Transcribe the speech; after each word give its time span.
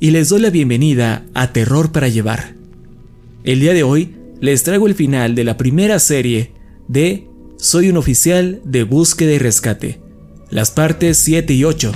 y 0.00 0.12
les 0.12 0.30
doy 0.30 0.40
la 0.40 0.48
bienvenida 0.48 1.26
a 1.34 1.52
Terror 1.52 1.92
para 1.92 2.08
Llevar. 2.08 2.54
El 3.44 3.60
día 3.60 3.74
de 3.74 3.82
hoy 3.82 4.16
les 4.40 4.62
traigo 4.62 4.86
el 4.86 4.94
final 4.94 5.34
de 5.34 5.44
la 5.44 5.58
primera 5.58 5.98
serie 5.98 6.52
de 6.88 7.28
Soy 7.58 7.90
un 7.90 7.98
oficial 7.98 8.62
de 8.64 8.84
búsqueda 8.84 9.32
y 9.32 9.38
rescate, 9.38 10.00
las 10.48 10.70
partes 10.70 11.18
7 11.18 11.52
y 11.52 11.64
8. 11.64 11.92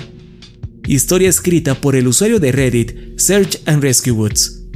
Historia 0.86 1.30
escrita 1.30 1.80
por 1.80 1.96
el 1.96 2.06
usuario 2.06 2.40
de 2.40 2.52
Reddit 2.52 3.18
Search 3.18 3.62
and 3.64 3.82
Rescue 3.82 4.12
Woods. 4.12 4.66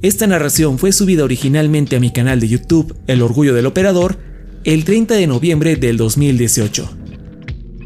Esta 0.00 0.26
narración 0.26 0.78
fue 0.78 0.92
subida 0.92 1.24
originalmente 1.24 1.96
a 1.96 2.00
mi 2.00 2.10
canal 2.10 2.40
de 2.40 2.48
YouTube 2.48 2.96
El 3.06 3.20
Orgullo 3.20 3.52
del 3.52 3.66
Operador 3.66 4.16
el 4.64 4.84
30 4.84 5.14
de 5.14 5.26
noviembre 5.26 5.76
del 5.76 5.98
2018. 5.98 6.90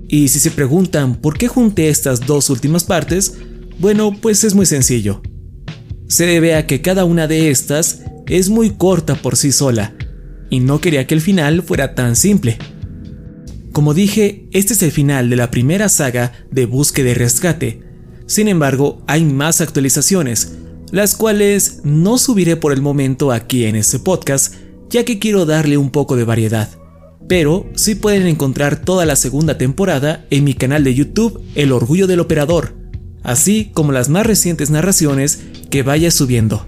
Y 0.06 0.28
si 0.28 0.38
se 0.38 0.52
preguntan 0.52 1.16
por 1.16 1.36
qué 1.38 1.48
junté 1.48 1.88
estas 1.88 2.24
dos 2.24 2.50
últimas 2.50 2.84
partes, 2.84 3.34
bueno, 3.80 4.14
pues 4.20 4.44
es 4.44 4.54
muy 4.54 4.66
sencillo. 4.66 5.22
Se 6.06 6.26
debe 6.26 6.54
a 6.54 6.66
que 6.66 6.82
cada 6.82 7.06
una 7.06 7.26
de 7.26 7.50
estas 7.50 8.02
es 8.26 8.50
muy 8.50 8.70
corta 8.70 9.14
por 9.14 9.36
sí 9.36 9.52
sola, 9.52 9.94
y 10.50 10.60
no 10.60 10.82
quería 10.82 11.06
que 11.06 11.14
el 11.14 11.22
final 11.22 11.62
fuera 11.62 11.94
tan 11.94 12.14
simple. 12.14 12.58
Como 13.72 13.94
dije, 13.94 14.48
este 14.52 14.74
es 14.74 14.82
el 14.82 14.90
final 14.90 15.30
de 15.30 15.36
la 15.36 15.50
primera 15.50 15.88
saga 15.88 16.32
de 16.50 16.66
búsqueda 16.66 17.10
y 17.10 17.14
rescate. 17.14 17.82
Sin 18.26 18.48
embargo, 18.48 19.02
hay 19.06 19.24
más 19.24 19.62
actualizaciones, 19.62 20.58
las 20.92 21.14
cuales 21.14 21.80
no 21.82 22.18
subiré 22.18 22.56
por 22.56 22.72
el 22.72 22.82
momento 22.82 23.32
aquí 23.32 23.64
en 23.64 23.76
este 23.76 23.98
podcast, 23.98 24.56
ya 24.90 25.06
que 25.06 25.18
quiero 25.18 25.46
darle 25.46 25.78
un 25.78 25.90
poco 25.90 26.16
de 26.16 26.24
variedad. 26.24 26.68
Pero 27.28 27.66
sí 27.76 27.94
pueden 27.94 28.26
encontrar 28.26 28.82
toda 28.82 29.06
la 29.06 29.16
segunda 29.16 29.56
temporada 29.56 30.26
en 30.30 30.44
mi 30.44 30.52
canal 30.52 30.84
de 30.84 30.94
YouTube 30.94 31.40
El 31.54 31.72
Orgullo 31.72 32.06
del 32.06 32.20
Operador, 32.20 32.79
así 33.22 33.70
como 33.72 33.92
las 33.92 34.08
más 34.08 34.26
recientes 34.26 34.70
narraciones 34.70 35.40
que 35.70 35.82
vaya 35.82 36.10
subiendo. 36.10 36.66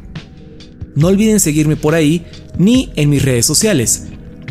No 0.95 1.09
olviden 1.09 1.41
seguirme 1.41 1.77
por 1.77 1.95
ahí 1.95 2.25
ni 2.59 2.91
en 2.97 3.11
mis 3.11 3.25
redes 3.25 3.47
sociales. 3.47 4.05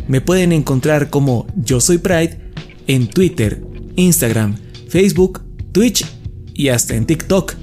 Me 0.07 0.21
pueden 0.21 0.51
encontrar 0.51 1.09
como 1.09 1.47
Yo 1.55 1.79
Soy 1.79 1.99
Pride 1.99 2.39
en 2.87 3.07
Twitter, 3.07 3.63
Instagram, 3.95 4.57
Facebook, 4.89 5.41
Twitch 5.71 6.05
y 6.53 6.69
hasta 6.69 6.95
en 6.95 7.05
TikTok. 7.05 7.53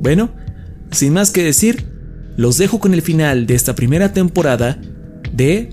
Bueno, 0.00 0.34
sin 0.90 1.12
más 1.12 1.30
que 1.30 1.42
decir, 1.42 1.86
los 2.36 2.58
dejo 2.58 2.80
con 2.80 2.94
el 2.94 3.02
final 3.02 3.46
de 3.46 3.54
esta 3.54 3.74
primera 3.74 4.12
temporada 4.12 4.80
de 5.32 5.70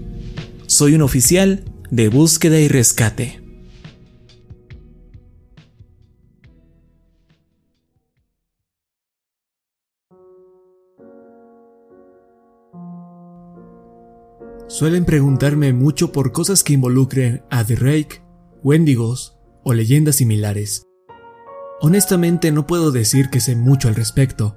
Soy 0.67 0.93
un 0.93 1.01
oficial 1.01 1.63
de 1.89 2.09
búsqueda 2.09 2.59
y 2.59 2.67
rescate. 2.67 3.40
Suelen 14.71 15.03
preguntarme 15.03 15.73
mucho 15.73 16.13
por 16.13 16.31
cosas 16.31 16.63
que 16.63 16.71
involucren 16.71 17.43
a 17.49 17.65
The 17.65 17.75
Rake, 17.75 18.23
Wendigos 18.63 19.37
o 19.65 19.73
leyendas 19.73 20.15
similares. 20.15 20.87
Honestamente 21.81 22.53
no 22.53 22.65
puedo 22.67 22.91
decir 22.91 23.29
que 23.29 23.41
sé 23.41 23.57
mucho 23.57 23.89
al 23.89 23.95
respecto, 23.95 24.55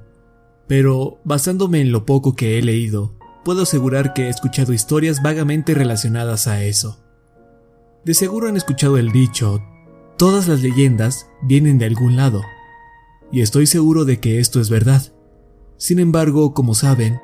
pero 0.69 1.19
basándome 1.25 1.81
en 1.81 1.91
lo 1.91 2.07
poco 2.07 2.37
que 2.37 2.57
he 2.57 2.63
leído, 2.63 3.19
puedo 3.45 3.63
asegurar 3.63 4.15
que 4.15 4.27
he 4.27 4.29
escuchado 4.29 4.73
historias 4.73 5.21
vagamente 5.21 5.75
relacionadas 5.75 6.47
a 6.47 6.63
eso. 6.63 7.05
De 8.05 8.15
seguro 8.15 8.47
han 8.47 8.57
escuchado 8.57 8.99
el 8.99 9.11
dicho, 9.11 9.65
todas 10.17 10.47
las 10.47 10.63
leyendas 10.63 11.27
vienen 11.43 11.77
de 11.79 11.87
algún 11.87 12.15
lado, 12.15 12.41
y 13.33 13.41
estoy 13.41 13.67
seguro 13.67 14.05
de 14.05 14.21
que 14.21 14.39
esto 14.39 14.61
es 14.61 14.71
verdad. 14.71 15.13
Sin 15.77 15.99
embargo, 15.99 16.55
como 16.55 16.77
saben, 16.77 17.19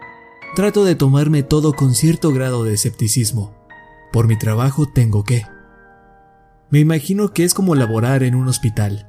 trato 0.54 0.84
de 0.84 0.94
tomarme 0.94 1.42
todo 1.42 1.72
con 1.74 1.94
cierto 1.94 2.32
grado 2.32 2.64
de 2.64 2.74
escepticismo. 2.74 3.54
Por 4.12 4.26
mi 4.26 4.36
trabajo 4.36 4.86
tengo 4.86 5.24
que. 5.24 5.44
Me 6.70 6.80
imagino 6.80 7.32
que 7.32 7.44
es 7.44 7.54
como 7.54 7.74
laborar 7.74 8.22
en 8.22 8.34
un 8.34 8.48
hospital. 8.48 9.06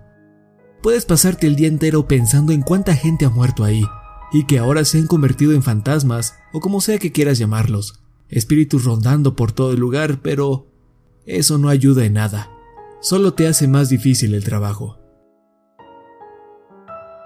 Puedes 0.82 1.06
pasarte 1.06 1.48
el 1.48 1.56
día 1.56 1.68
entero 1.68 2.08
pensando 2.08 2.54
en 2.54 2.62
cuánta 2.62 2.96
gente 2.96 3.26
ha 3.26 3.30
muerto 3.30 3.64
ahí, 3.64 3.84
y 4.32 4.46
que 4.46 4.60
ahora 4.60 4.84
se 4.86 4.98
han 4.98 5.08
convertido 5.08 5.54
en 5.54 5.62
fantasmas, 5.62 6.36
o 6.54 6.60
como 6.60 6.82
sea 6.82 6.98
que 6.98 7.12
quieras 7.12 7.38
llamarlos, 7.38 8.02
espíritus 8.30 8.84
rondando 8.84 9.36
por 9.36 9.52
todo 9.52 9.74
el 9.74 9.80
lugar, 9.80 10.22
pero 10.24 10.68
eso 11.26 11.60
no 11.60 11.70
ayuda 11.70 12.06
en 12.06 12.14
nada, 12.14 12.50
solo 13.00 13.34
te 13.34 13.48
hace 13.48 13.68
más 13.68 13.90
difícil 13.90 14.34
el 14.34 14.44
trabajo. 14.44 14.98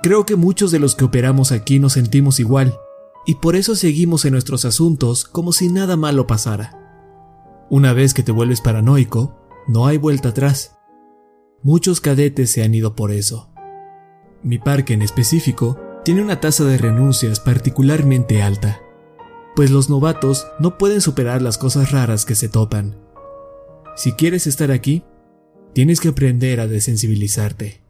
Creo 0.03 0.25
que 0.25 0.35
muchos 0.35 0.71
de 0.71 0.79
los 0.79 0.95
que 0.95 1.05
operamos 1.05 1.53
aquí 1.53 1.79
nos 1.79 1.93
sentimos 1.93 2.39
igual, 2.41 2.77
y 3.25 3.35
por 3.35 3.55
eso 3.55 3.75
seguimos 3.75 4.25
en 4.25 4.33
nuestros 4.33 4.65
asuntos 4.65 5.25
como 5.25 5.51
si 5.51 5.69
nada 5.69 5.95
malo 5.97 6.27
pasara. 6.27 6.81
Una 7.69 7.93
vez 7.93 8.13
que 8.13 8.23
te 8.23 8.31
vuelves 8.31 8.61
paranoico, 8.61 9.35
no 9.67 9.87
hay 9.87 9.97
vuelta 9.97 10.29
atrás. 10.29 10.77
Muchos 11.63 11.99
cadetes 11.99 12.51
se 12.51 12.63
han 12.63 12.75
ido 12.75 12.95
por 12.95 13.11
eso. 13.11 13.49
Mi 14.43 14.59
parque 14.59 14.93
en 14.93 15.01
específico 15.01 15.79
tiene 16.03 16.21
una 16.21 16.39
tasa 16.39 16.63
de 16.65 16.77
renuncias 16.77 17.39
particularmente 17.39 18.43
alta, 18.43 18.79
pues 19.55 19.71
los 19.71 19.89
novatos 19.89 20.45
no 20.59 20.77
pueden 20.77 21.01
superar 21.01 21.41
las 21.41 21.57
cosas 21.57 21.91
raras 21.91 22.25
que 22.25 22.35
se 22.35 22.49
topan. 22.49 22.95
Si 23.95 24.11
quieres 24.11 24.45
estar 24.45 24.71
aquí, 24.71 25.03
tienes 25.73 25.99
que 25.99 26.09
aprender 26.09 26.59
a 26.59 26.67
desensibilizarte. 26.67 27.81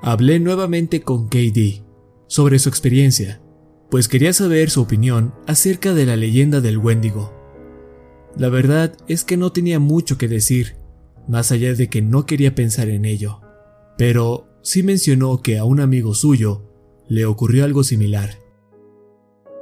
Hablé 0.00 0.38
nuevamente 0.38 1.02
con 1.02 1.28
KD 1.28 1.82
sobre 2.28 2.60
su 2.60 2.68
experiencia, 2.68 3.40
pues 3.90 4.08
quería 4.08 4.32
saber 4.32 4.70
su 4.70 4.82
opinión 4.82 5.34
acerca 5.46 5.94
de 5.94 6.06
la 6.06 6.16
leyenda 6.16 6.60
del 6.60 6.78
Wendigo. 6.78 7.32
La 8.36 8.48
verdad 8.48 8.94
es 9.08 9.24
que 9.24 9.36
no 9.36 9.52
tenía 9.52 9.78
mucho 9.78 10.18
que 10.18 10.28
decir, 10.28 10.76
más 11.26 11.52
allá 11.52 11.74
de 11.74 11.88
que 11.88 12.02
no 12.02 12.26
quería 12.26 12.54
pensar 12.54 12.88
en 12.88 13.04
ello, 13.04 13.40
pero 13.96 14.48
sí 14.62 14.82
mencionó 14.82 15.42
que 15.42 15.58
a 15.58 15.64
un 15.64 15.80
amigo 15.80 16.14
suyo 16.14 16.64
le 17.08 17.24
ocurrió 17.24 17.64
algo 17.64 17.82
similar. 17.82 18.38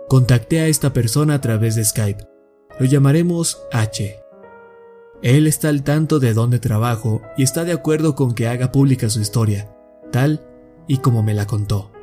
Contacté 0.08 0.61
a 0.61 0.69
esta 0.69 0.93
persona 0.93 1.34
a 1.34 1.40
través 1.40 1.75
de 1.75 1.84
Skype. 1.84 2.25
Lo 2.78 2.87
llamaremos 2.87 3.62
H. 3.73 4.20
Él 5.23 5.46
está 5.46 5.69
al 5.69 5.82
tanto 5.82 6.20
de 6.20 6.34
dónde 6.34 6.58
trabajo 6.58 7.23
y 7.37 7.43
está 7.43 7.64
de 7.64 7.73
acuerdo 7.73 8.14
con 8.14 8.34
que 8.34 8.49
haga 8.49 8.70
pública 8.70 9.08
su 9.08 9.20
historia, 9.20 9.75
tal 10.12 10.44
y 10.87 10.99
como 10.99 11.23
me 11.23 11.34
la 11.34 11.46
contó. 11.46 11.95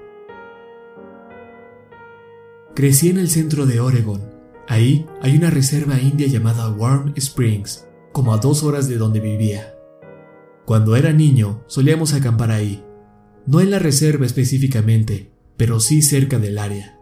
Crecí 2.75 3.09
en 3.09 3.19
el 3.19 3.29
centro 3.29 3.67
de 3.67 3.79
Oregon. 3.79 4.19
Ahí 4.67 5.05
hay 5.21 5.37
una 5.37 5.51
reserva 5.51 5.99
india 5.99 6.25
llamada 6.25 6.71
Warm 6.71 7.13
Springs, 7.15 7.85
como 8.11 8.33
a 8.33 8.37
dos 8.37 8.63
horas 8.63 8.87
de 8.87 8.97
donde 8.97 9.19
vivía. 9.19 9.75
Cuando 10.65 10.95
era 10.95 11.13
niño 11.13 11.63
solíamos 11.67 12.15
acampar 12.15 12.49
ahí, 12.49 12.83
no 13.45 13.61
en 13.61 13.69
la 13.69 13.77
reserva 13.77 14.25
específicamente, 14.25 15.31
pero 15.55 15.79
sí 15.79 16.01
cerca 16.01 16.39
del 16.39 16.57
área. 16.57 16.97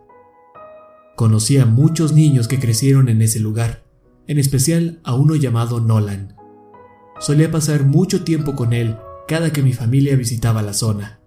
Conocí 1.15 1.57
a 1.57 1.65
muchos 1.65 2.11
niños 2.11 2.49
que 2.49 2.59
crecieron 2.59 3.07
en 3.07 3.21
ese 3.21 3.39
lugar, 3.39 3.85
en 4.27 4.39
especial 4.39 4.99
a 5.05 5.15
uno 5.15 5.37
llamado 5.37 5.79
Nolan. 5.79 6.35
Solía 7.21 7.49
pasar 7.49 7.85
mucho 7.85 8.25
tiempo 8.25 8.57
con 8.57 8.73
él 8.73 8.97
cada 9.25 9.53
que 9.53 9.63
mi 9.63 9.71
familia 9.71 10.17
visitaba 10.17 10.63
la 10.63 10.73
zona. 10.73 11.21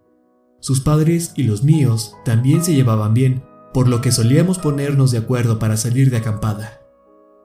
Sus 0.61 0.81
padres 0.81 1.33
y 1.35 1.45
los 1.45 1.65
míos 1.65 2.15
también 2.27 2.63
se 2.63 2.75
llevaban 2.75 3.15
bien, 3.15 3.43
por 3.75 3.89
lo 3.89 4.01
que 4.01 4.13
solíamos 4.13 4.59
ponernos 4.59 5.11
de 5.11 5.19
acuerdo 5.19 5.59
para 5.59 5.77
salir 5.77 6.09
de 6.11 6.19
acampada. 6.19 6.81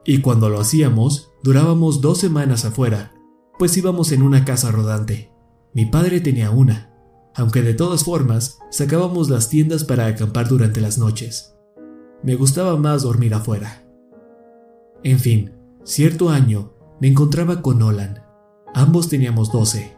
Y 0.05 0.21
cuando 0.21 0.47
lo 0.47 0.59
hacíamos, 0.59 1.31
durábamos 1.43 2.01
dos 2.01 2.19
semanas 2.19 2.65
afuera, 2.65 3.13
pues 3.57 3.75
íbamos 3.75 4.11
en 4.11 4.21
una 4.21 4.45
casa 4.45 4.71
rodante. 4.71 5.33
Mi 5.73 5.87
padre 5.87 6.21
tenía 6.21 6.51
una, 6.51 6.93
aunque 7.35 7.63
de 7.63 7.73
todas 7.73 8.03
formas 8.03 8.59
sacábamos 8.69 9.29
las 9.29 9.49
tiendas 9.49 9.83
para 9.83 10.05
acampar 10.05 10.47
durante 10.47 10.81
las 10.81 10.99
noches. 10.99 11.55
Me 12.23 12.35
gustaba 12.35 12.77
más 12.77 13.01
dormir 13.01 13.33
afuera. 13.33 13.83
En 15.03 15.19
fin, 15.19 15.53
cierto 15.83 16.29
año 16.29 16.73
me 17.01 17.07
encontraba 17.07 17.63
con 17.63 17.79
Nolan. 17.79 18.23
Ambos 18.75 19.09
teníamos 19.09 19.51
12. 19.51 19.97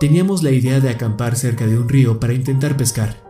Teníamos 0.00 0.42
la 0.42 0.50
idea 0.50 0.80
de 0.80 0.90
acampar 0.90 1.36
cerca 1.36 1.66
de 1.68 1.78
un 1.78 1.88
río 1.88 2.18
para 2.18 2.32
intentar 2.32 2.76
pescar. 2.76 3.21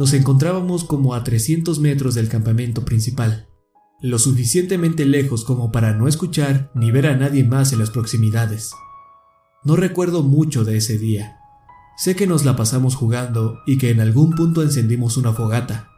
Nos 0.00 0.14
encontrábamos 0.14 0.84
como 0.84 1.12
a 1.12 1.24
300 1.24 1.78
metros 1.78 2.14
del 2.14 2.30
campamento 2.30 2.86
principal, 2.86 3.48
lo 4.00 4.18
suficientemente 4.18 5.04
lejos 5.04 5.44
como 5.44 5.70
para 5.72 5.92
no 5.92 6.08
escuchar 6.08 6.72
ni 6.74 6.90
ver 6.90 7.06
a 7.06 7.18
nadie 7.18 7.44
más 7.44 7.74
en 7.74 7.80
las 7.80 7.90
proximidades. 7.90 8.70
No 9.62 9.76
recuerdo 9.76 10.22
mucho 10.22 10.64
de 10.64 10.78
ese 10.78 10.96
día. 10.96 11.36
Sé 11.98 12.16
que 12.16 12.26
nos 12.26 12.46
la 12.46 12.56
pasamos 12.56 12.96
jugando 12.96 13.58
y 13.66 13.76
que 13.76 13.90
en 13.90 14.00
algún 14.00 14.30
punto 14.30 14.62
encendimos 14.62 15.18
una 15.18 15.34
fogata, 15.34 15.90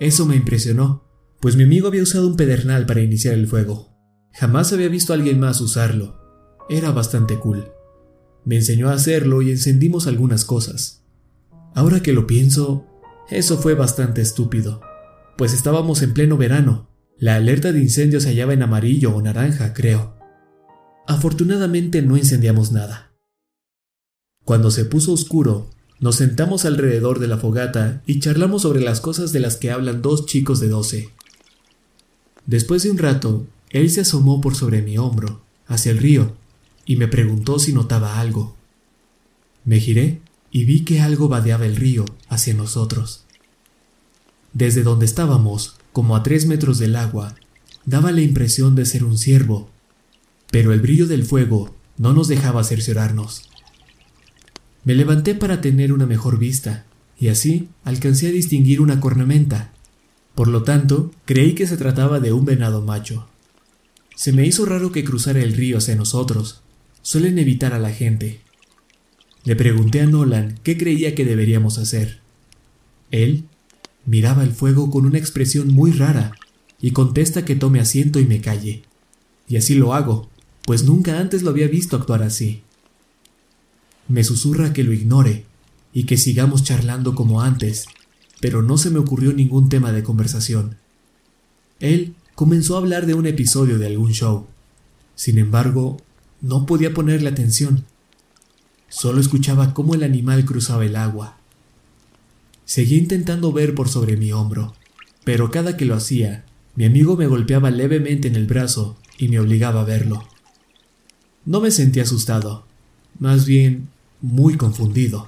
eso 0.00 0.24
me 0.24 0.34
impresionó, 0.36 1.04
pues 1.42 1.56
mi 1.56 1.64
amigo 1.64 1.88
había 1.88 2.04
usado 2.04 2.26
un 2.26 2.36
pedernal 2.36 2.86
para 2.86 3.02
iniciar 3.02 3.34
el 3.34 3.48
fuego. 3.48 3.98
Jamás 4.32 4.72
había 4.72 4.88
visto 4.88 5.12
a 5.12 5.16
alguien 5.16 5.38
más 5.38 5.60
usarlo. 5.60 6.16
Era 6.70 6.90
bastante 6.90 7.38
cool. 7.38 7.70
Me 8.46 8.56
enseñó 8.56 8.88
a 8.88 8.94
hacerlo 8.94 9.42
y 9.42 9.50
encendimos 9.50 10.06
algunas 10.06 10.46
cosas. 10.46 11.04
Ahora 11.74 12.00
que 12.00 12.14
lo 12.14 12.26
pienso, 12.26 12.86
eso 13.30 13.58
fue 13.58 13.74
bastante 13.74 14.20
estúpido, 14.20 14.80
pues 15.36 15.54
estábamos 15.54 16.02
en 16.02 16.12
pleno 16.12 16.36
verano. 16.36 16.88
La 17.16 17.36
alerta 17.36 17.72
de 17.72 17.80
incendio 17.80 18.20
se 18.20 18.28
hallaba 18.28 18.54
en 18.54 18.62
amarillo 18.62 19.14
o 19.14 19.22
naranja, 19.22 19.72
creo. 19.72 20.16
Afortunadamente 21.06 22.02
no 22.02 22.16
incendiamos 22.16 22.72
nada. 22.72 23.12
Cuando 24.44 24.70
se 24.70 24.84
puso 24.84 25.12
oscuro, 25.12 25.70
nos 26.00 26.16
sentamos 26.16 26.64
alrededor 26.64 27.18
de 27.18 27.28
la 27.28 27.36
fogata 27.36 28.02
y 28.06 28.20
charlamos 28.20 28.62
sobre 28.62 28.80
las 28.80 29.00
cosas 29.00 29.32
de 29.32 29.40
las 29.40 29.56
que 29.56 29.70
hablan 29.70 30.02
dos 30.02 30.26
chicos 30.26 30.58
de 30.60 30.68
doce. 30.68 31.10
Después 32.46 32.82
de 32.82 32.90
un 32.90 32.98
rato, 32.98 33.46
él 33.68 33.90
se 33.90 34.00
asomó 34.00 34.40
por 34.40 34.56
sobre 34.56 34.82
mi 34.82 34.98
hombro, 34.98 35.42
hacia 35.66 35.92
el 35.92 35.98
río, 35.98 36.36
y 36.84 36.96
me 36.96 37.06
preguntó 37.06 37.58
si 37.58 37.72
notaba 37.72 38.18
algo. 38.18 38.56
Me 39.64 39.78
giré 39.78 40.20
y 40.50 40.64
vi 40.64 40.80
que 40.84 41.00
algo 41.00 41.28
vadeaba 41.28 41.66
el 41.66 41.76
río 41.76 42.04
hacia 42.28 42.54
nosotros. 42.54 43.24
Desde 44.52 44.82
donde 44.82 45.06
estábamos, 45.06 45.76
como 45.92 46.16
a 46.16 46.22
tres 46.22 46.46
metros 46.46 46.78
del 46.78 46.96
agua, 46.96 47.36
daba 47.84 48.12
la 48.12 48.20
impresión 48.20 48.74
de 48.74 48.86
ser 48.86 49.04
un 49.04 49.16
ciervo, 49.16 49.70
pero 50.50 50.72
el 50.72 50.80
brillo 50.80 51.06
del 51.06 51.24
fuego 51.24 51.74
no 51.96 52.12
nos 52.12 52.28
dejaba 52.28 52.64
cerciorarnos. 52.64 53.48
Me 54.84 54.94
levanté 54.94 55.34
para 55.34 55.60
tener 55.60 55.92
una 55.92 56.06
mejor 56.06 56.38
vista, 56.38 56.86
y 57.18 57.28
así 57.28 57.68
alcancé 57.84 58.28
a 58.28 58.32
distinguir 58.32 58.80
una 58.80 58.98
cornamenta. 58.98 59.72
Por 60.34 60.48
lo 60.48 60.62
tanto, 60.62 61.12
creí 61.26 61.54
que 61.54 61.66
se 61.66 61.76
trataba 61.76 62.18
de 62.18 62.32
un 62.32 62.44
venado 62.44 62.80
macho. 62.80 63.28
Se 64.16 64.32
me 64.32 64.46
hizo 64.46 64.64
raro 64.64 64.90
que 64.90 65.04
cruzara 65.04 65.40
el 65.42 65.52
río 65.52 65.78
hacia 65.78 65.96
nosotros. 65.96 66.62
Suelen 67.02 67.38
evitar 67.38 67.74
a 67.74 67.78
la 67.78 67.90
gente. 67.90 68.40
Le 69.44 69.56
pregunté 69.56 70.00
a 70.00 70.06
Nolan 70.06 70.58
qué 70.62 70.76
creía 70.76 71.14
que 71.14 71.24
deberíamos 71.24 71.78
hacer. 71.78 72.20
Él 73.10 73.44
miraba 74.04 74.42
el 74.42 74.52
fuego 74.52 74.90
con 74.90 75.06
una 75.06 75.18
expresión 75.18 75.68
muy 75.68 75.92
rara 75.92 76.32
y 76.80 76.92
contesta 76.92 77.44
que 77.44 77.56
tome 77.56 77.80
asiento 77.80 78.20
y 78.20 78.26
me 78.26 78.40
calle. 78.40 78.82
Y 79.48 79.56
así 79.56 79.74
lo 79.74 79.94
hago, 79.94 80.28
pues 80.64 80.84
nunca 80.84 81.18
antes 81.18 81.42
lo 81.42 81.50
había 81.50 81.68
visto 81.68 81.96
actuar 81.96 82.22
así. 82.22 82.62
Me 84.08 84.24
susurra 84.24 84.72
que 84.72 84.84
lo 84.84 84.92
ignore 84.92 85.44
y 85.92 86.04
que 86.04 86.16
sigamos 86.16 86.62
charlando 86.62 87.14
como 87.14 87.42
antes, 87.42 87.86
pero 88.40 88.62
no 88.62 88.78
se 88.78 88.90
me 88.90 88.98
ocurrió 88.98 89.32
ningún 89.32 89.68
tema 89.68 89.92
de 89.92 90.02
conversación. 90.02 90.76
Él 91.80 92.14
comenzó 92.34 92.74
a 92.74 92.78
hablar 92.78 93.06
de 93.06 93.14
un 93.14 93.26
episodio 93.26 93.78
de 93.78 93.86
algún 93.86 94.12
show. 94.12 94.46
Sin 95.14 95.38
embargo, 95.38 95.98
no 96.40 96.66
podía 96.66 96.94
ponerle 96.94 97.28
atención. 97.28 97.84
Solo 98.90 99.20
escuchaba 99.20 99.72
cómo 99.72 99.94
el 99.94 100.02
animal 100.02 100.44
cruzaba 100.44 100.84
el 100.84 100.96
agua. 100.96 101.38
Seguí 102.64 102.98
intentando 102.98 103.52
ver 103.52 103.74
por 103.74 103.88
sobre 103.88 104.16
mi 104.16 104.32
hombro, 104.32 104.74
pero 105.24 105.50
cada 105.50 105.76
que 105.76 105.84
lo 105.84 105.94
hacía, 105.94 106.44
mi 106.74 106.84
amigo 106.84 107.16
me 107.16 107.28
golpeaba 107.28 107.70
levemente 107.70 108.26
en 108.26 108.34
el 108.34 108.46
brazo 108.46 108.98
y 109.16 109.28
me 109.28 109.38
obligaba 109.38 109.82
a 109.82 109.84
verlo. 109.84 110.28
No 111.44 111.60
me 111.60 111.70
sentí 111.70 112.00
asustado, 112.00 112.66
más 113.18 113.46
bien 113.46 113.88
muy 114.20 114.56
confundido. 114.56 115.26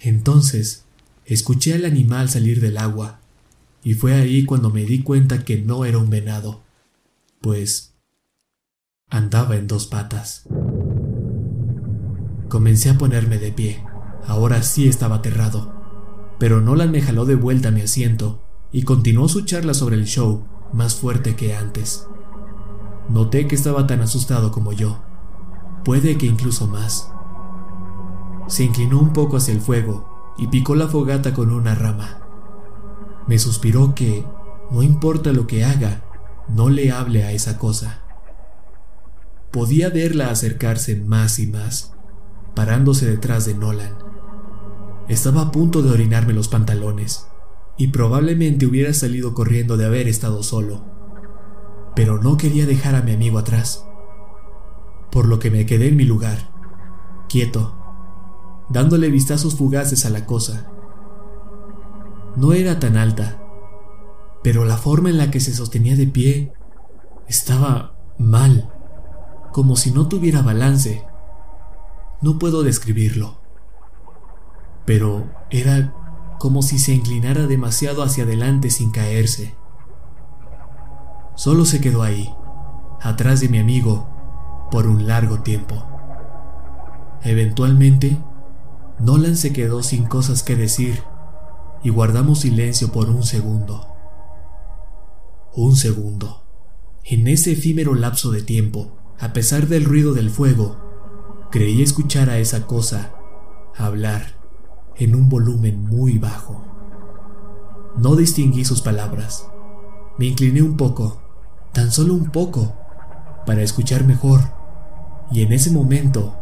Entonces, 0.00 0.84
escuché 1.26 1.74
al 1.74 1.84
animal 1.84 2.30
salir 2.30 2.60
del 2.60 2.78
agua, 2.78 3.20
y 3.84 3.94
fue 3.94 4.14
ahí 4.14 4.44
cuando 4.44 4.70
me 4.70 4.84
di 4.84 5.02
cuenta 5.02 5.44
que 5.44 5.58
no 5.58 5.84
era 5.84 5.98
un 5.98 6.08
venado, 6.08 6.62
pues 7.40 7.92
andaba 9.10 9.56
en 9.56 9.66
dos 9.66 9.86
patas. 9.86 10.44
Comencé 12.48 12.88
a 12.88 12.96
ponerme 12.96 13.38
de 13.38 13.52
pie, 13.52 13.84
ahora 14.26 14.62
sí 14.62 14.88
estaba 14.88 15.16
aterrado, 15.16 15.70
pero 16.38 16.62
Nolan 16.62 16.90
me 16.90 17.02
jaló 17.02 17.26
de 17.26 17.34
vuelta 17.34 17.68
a 17.68 17.72
mi 17.72 17.82
asiento 17.82 18.42
y 18.72 18.84
continuó 18.84 19.28
su 19.28 19.42
charla 19.42 19.74
sobre 19.74 19.96
el 19.96 20.06
show 20.06 20.46
más 20.72 20.94
fuerte 20.94 21.36
que 21.36 21.54
antes. 21.54 22.06
Noté 23.10 23.46
que 23.46 23.54
estaba 23.54 23.86
tan 23.86 24.00
asustado 24.00 24.50
como 24.50 24.72
yo, 24.72 25.02
puede 25.84 26.16
que 26.16 26.24
incluso 26.24 26.66
más. 26.66 27.10
Se 28.46 28.64
inclinó 28.64 28.98
un 28.98 29.12
poco 29.12 29.36
hacia 29.36 29.52
el 29.52 29.60
fuego 29.60 30.34
y 30.38 30.46
picó 30.46 30.74
la 30.74 30.88
fogata 30.88 31.34
con 31.34 31.52
una 31.52 31.74
rama. 31.74 32.20
Me 33.26 33.38
suspiró 33.38 33.94
que, 33.94 34.24
no 34.70 34.82
importa 34.82 35.34
lo 35.34 35.46
que 35.46 35.66
haga, 35.66 36.02
no 36.48 36.70
le 36.70 36.92
hable 36.92 37.24
a 37.24 37.32
esa 37.32 37.58
cosa. 37.58 38.04
Podía 39.50 39.90
verla 39.90 40.30
acercarse 40.30 40.96
más 40.96 41.38
y 41.38 41.46
más, 41.46 41.92
parándose 42.58 43.06
detrás 43.06 43.44
de 43.44 43.54
Nolan. 43.54 43.94
Estaba 45.06 45.42
a 45.42 45.50
punto 45.52 45.80
de 45.80 45.92
orinarme 45.92 46.32
los 46.32 46.48
pantalones, 46.48 47.28
y 47.76 47.86
probablemente 47.86 48.66
hubiera 48.66 48.92
salido 48.94 49.32
corriendo 49.32 49.76
de 49.76 49.86
haber 49.86 50.08
estado 50.08 50.42
solo. 50.42 50.84
Pero 51.94 52.20
no 52.20 52.36
quería 52.36 52.66
dejar 52.66 52.96
a 52.96 53.02
mi 53.02 53.12
amigo 53.12 53.38
atrás, 53.38 53.86
por 55.12 55.28
lo 55.28 55.38
que 55.38 55.52
me 55.52 55.66
quedé 55.66 55.86
en 55.86 55.94
mi 55.94 56.02
lugar, 56.02 56.50
quieto, 57.28 57.76
dándole 58.70 59.08
vistazos 59.08 59.54
fugaces 59.54 60.04
a 60.04 60.10
la 60.10 60.26
cosa. 60.26 60.68
No 62.34 62.54
era 62.54 62.80
tan 62.80 62.96
alta, 62.96 63.40
pero 64.42 64.64
la 64.64 64.78
forma 64.78 65.10
en 65.10 65.18
la 65.18 65.30
que 65.30 65.38
se 65.38 65.54
sostenía 65.54 65.94
de 65.94 66.08
pie 66.08 66.52
estaba 67.28 67.94
mal, 68.18 68.68
como 69.52 69.76
si 69.76 69.92
no 69.92 70.08
tuviera 70.08 70.42
balance. 70.42 71.07
No 72.20 72.38
puedo 72.38 72.64
describirlo, 72.64 73.38
pero 74.84 75.30
era 75.50 75.94
como 76.38 76.62
si 76.62 76.78
se 76.78 76.92
inclinara 76.92 77.46
demasiado 77.46 78.02
hacia 78.02 78.24
adelante 78.24 78.70
sin 78.70 78.90
caerse. 78.90 79.54
Solo 81.36 81.64
se 81.64 81.80
quedó 81.80 82.02
ahí, 82.02 82.34
atrás 83.00 83.40
de 83.40 83.48
mi 83.48 83.58
amigo, 83.58 84.08
por 84.70 84.88
un 84.88 85.06
largo 85.06 85.42
tiempo. 85.42 85.86
Eventualmente, 87.22 88.18
Nolan 88.98 89.36
se 89.36 89.52
quedó 89.52 89.82
sin 89.84 90.06
cosas 90.06 90.42
que 90.42 90.56
decir 90.56 91.02
y 91.84 91.90
guardamos 91.90 92.40
silencio 92.40 92.90
por 92.90 93.10
un 93.10 93.22
segundo. 93.22 93.86
Un 95.54 95.76
segundo. 95.76 96.42
En 97.04 97.28
ese 97.28 97.52
efímero 97.52 97.94
lapso 97.94 98.32
de 98.32 98.42
tiempo, 98.42 98.96
a 99.20 99.32
pesar 99.32 99.68
del 99.68 99.84
ruido 99.84 100.14
del 100.14 100.30
fuego, 100.30 100.87
creí 101.50 101.82
escuchar 101.82 102.28
a 102.28 102.38
esa 102.38 102.66
cosa 102.66 103.12
hablar 103.76 104.38
en 104.96 105.14
un 105.14 105.28
volumen 105.28 105.84
muy 105.84 106.18
bajo. 106.18 106.64
No 107.96 108.16
distinguí 108.16 108.64
sus 108.64 108.82
palabras. 108.82 109.48
Me 110.18 110.26
incliné 110.26 110.62
un 110.62 110.76
poco, 110.76 111.22
tan 111.72 111.90
solo 111.90 112.14
un 112.14 112.30
poco, 112.30 112.74
para 113.46 113.62
escuchar 113.62 114.04
mejor, 114.04 114.40
y 115.30 115.42
en 115.42 115.52
ese 115.52 115.70
momento 115.70 116.36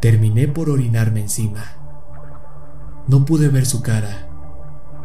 terminé 0.00 0.48
por 0.48 0.70
orinarme 0.70 1.20
encima. 1.20 1.62
No 3.06 3.24
pude 3.24 3.48
ver 3.48 3.66
su 3.66 3.82
cara, 3.82 4.28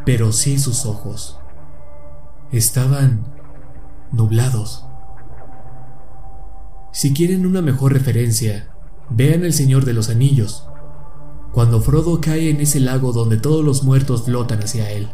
pero 0.04 0.32
sí 0.32 0.58
sus 0.58 0.86
ojos. 0.86 1.38
Estaban 2.50 3.26
nublados. 4.10 4.86
Si 6.92 7.12
quieren 7.12 7.46
una 7.46 7.62
mejor 7.62 7.92
referencia, 7.92 8.69
vean 9.10 9.44
El 9.44 9.52
Señor 9.52 9.84
de 9.84 9.92
los 9.92 10.08
Anillos, 10.08 10.66
cuando 11.52 11.80
Frodo 11.80 12.20
cae 12.20 12.48
en 12.50 12.60
ese 12.60 12.80
lago 12.80 13.12
donde 13.12 13.36
todos 13.36 13.64
los 13.64 13.82
muertos 13.82 14.24
flotan 14.24 14.60
hacia 14.60 14.90
él. 14.90 15.08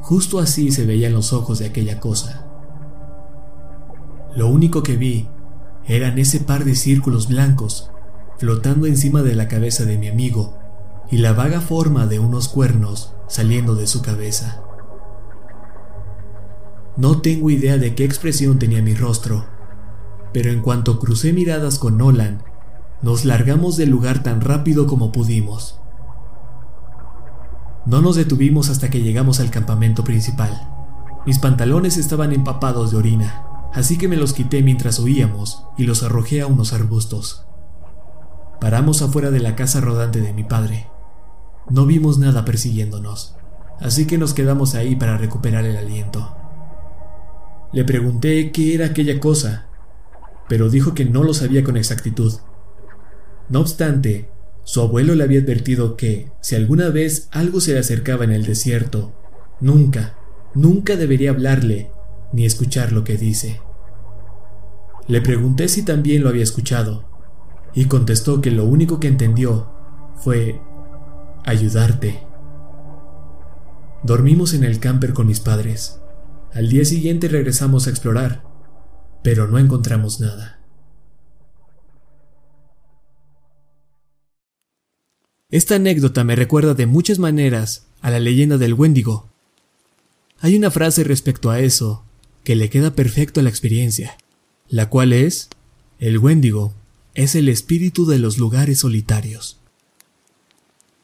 Justo 0.00 0.38
así 0.38 0.70
se 0.70 0.86
veían 0.86 1.12
los 1.12 1.32
ojos 1.32 1.58
de 1.58 1.66
aquella 1.66 2.00
cosa. 2.00 2.46
Lo 4.34 4.48
único 4.48 4.82
que 4.82 4.96
vi 4.96 5.28
eran 5.86 6.18
ese 6.18 6.40
par 6.40 6.64
de 6.64 6.74
círculos 6.74 7.28
blancos 7.28 7.90
flotando 8.38 8.86
encima 8.86 9.22
de 9.22 9.34
la 9.34 9.48
cabeza 9.48 9.84
de 9.84 9.98
mi 9.98 10.08
amigo 10.08 10.58
y 11.10 11.18
la 11.18 11.32
vaga 11.32 11.60
forma 11.60 12.06
de 12.06 12.18
unos 12.18 12.48
cuernos 12.48 13.14
saliendo 13.28 13.74
de 13.74 13.86
su 13.86 14.02
cabeza. 14.02 14.62
No 16.96 17.20
tengo 17.20 17.50
idea 17.50 17.78
de 17.78 17.94
qué 17.94 18.04
expresión 18.04 18.58
tenía 18.58 18.82
mi 18.82 18.94
rostro, 18.94 19.46
pero 20.32 20.50
en 20.50 20.60
cuanto 20.60 20.98
crucé 20.98 21.32
miradas 21.32 21.78
con 21.78 21.98
Nolan, 21.98 22.42
nos 23.02 23.24
largamos 23.24 23.76
del 23.76 23.90
lugar 23.90 24.22
tan 24.22 24.40
rápido 24.40 24.86
como 24.86 25.12
pudimos. 25.12 25.78
No 27.84 28.00
nos 28.00 28.16
detuvimos 28.16 28.68
hasta 28.68 28.90
que 28.90 29.00
llegamos 29.00 29.38
al 29.38 29.50
campamento 29.50 30.02
principal. 30.02 30.68
Mis 31.26 31.38
pantalones 31.38 31.98
estaban 31.98 32.32
empapados 32.32 32.90
de 32.90 32.96
orina, 32.96 33.46
así 33.72 33.98
que 33.98 34.08
me 34.08 34.16
los 34.16 34.32
quité 34.32 34.62
mientras 34.62 34.98
huíamos 34.98 35.64
y 35.76 35.84
los 35.84 36.02
arrojé 36.02 36.40
a 36.40 36.46
unos 36.46 36.72
arbustos. 36.72 37.46
Paramos 38.60 39.02
afuera 39.02 39.30
de 39.30 39.40
la 39.40 39.54
casa 39.54 39.80
rodante 39.80 40.20
de 40.20 40.32
mi 40.32 40.42
padre. 40.42 40.88
No 41.68 41.84
vimos 41.84 42.18
nada 42.18 42.44
persiguiéndonos, 42.44 43.36
así 43.80 44.06
que 44.06 44.18
nos 44.18 44.34
quedamos 44.34 44.74
ahí 44.74 44.96
para 44.96 45.18
recuperar 45.18 45.64
el 45.64 45.76
aliento. 45.76 46.36
Le 47.72 47.84
pregunté 47.84 48.50
qué 48.52 48.74
era 48.74 48.86
aquella 48.86 49.20
cosa, 49.20 49.66
pero 50.48 50.70
dijo 50.70 50.94
que 50.94 51.04
no 51.04 51.22
lo 51.22 51.34
sabía 51.34 51.62
con 51.62 51.76
exactitud. 51.76 52.34
No 53.48 53.60
obstante, 53.60 54.28
su 54.64 54.80
abuelo 54.80 55.14
le 55.14 55.22
había 55.22 55.40
advertido 55.40 55.96
que, 55.96 56.30
si 56.40 56.56
alguna 56.56 56.88
vez 56.88 57.28
algo 57.30 57.60
se 57.60 57.72
le 57.72 57.78
acercaba 57.78 58.24
en 58.24 58.32
el 58.32 58.44
desierto, 58.44 59.12
nunca, 59.60 60.18
nunca 60.54 60.96
debería 60.96 61.30
hablarle 61.30 61.90
ni 62.32 62.44
escuchar 62.44 62.92
lo 62.92 63.04
que 63.04 63.16
dice. 63.16 63.60
Le 65.06 65.20
pregunté 65.20 65.68
si 65.68 65.84
también 65.84 66.24
lo 66.24 66.28
había 66.28 66.42
escuchado, 66.42 67.04
y 67.74 67.84
contestó 67.84 68.40
que 68.40 68.50
lo 68.50 68.64
único 68.64 68.98
que 68.98 69.06
entendió 69.06 69.70
fue 70.16 70.60
ayudarte. 71.44 72.26
Dormimos 74.02 74.54
en 74.54 74.64
el 74.64 74.80
camper 74.80 75.12
con 75.12 75.28
mis 75.28 75.40
padres. 75.40 76.00
Al 76.52 76.68
día 76.68 76.84
siguiente 76.84 77.28
regresamos 77.28 77.86
a 77.86 77.90
explorar, 77.90 78.42
pero 79.22 79.46
no 79.46 79.58
encontramos 79.58 80.20
nada. 80.20 80.55
Esta 85.50 85.76
anécdota 85.76 86.24
me 86.24 86.34
recuerda 86.34 86.74
de 86.74 86.86
muchas 86.86 87.20
maneras 87.20 87.86
a 88.00 88.10
la 88.10 88.18
leyenda 88.18 88.58
del 88.58 88.74
Wendigo. 88.74 89.28
Hay 90.40 90.56
una 90.56 90.72
frase 90.72 91.04
respecto 91.04 91.50
a 91.50 91.60
eso 91.60 92.04
que 92.42 92.56
le 92.56 92.68
queda 92.68 92.94
perfecto 92.94 93.38
a 93.38 93.42
la 93.44 93.50
experiencia, 93.50 94.18
la 94.68 94.88
cual 94.88 95.12
es, 95.12 95.48
el 96.00 96.18
Wendigo 96.18 96.74
es 97.14 97.36
el 97.36 97.48
espíritu 97.48 98.06
de 98.06 98.18
los 98.18 98.38
lugares 98.38 98.80
solitarios. 98.80 99.60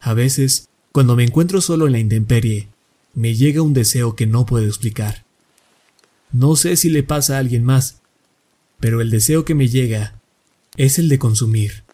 A 0.00 0.12
veces, 0.12 0.68
cuando 0.90 1.14
me 1.14 1.22
encuentro 1.22 1.60
solo 1.60 1.86
en 1.86 1.92
la 1.92 2.00
intemperie, 2.00 2.68
me 3.14 3.36
llega 3.36 3.62
un 3.62 3.74
deseo 3.74 4.16
que 4.16 4.26
no 4.26 4.44
puedo 4.44 4.66
explicar. 4.66 5.24
No 6.32 6.56
sé 6.56 6.76
si 6.76 6.90
le 6.90 7.04
pasa 7.04 7.36
a 7.36 7.38
alguien 7.38 7.62
más, 7.62 8.00
pero 8.80 9.00
el 9.00 9.10
deseo 9.10 9.44
que 9.44 9.54
me 9.54 9.68
llega 9.68 10.20
es 10.76 10.98
el 10.98 11.08
de 11.08 11.20
consumir, 11.20 11.84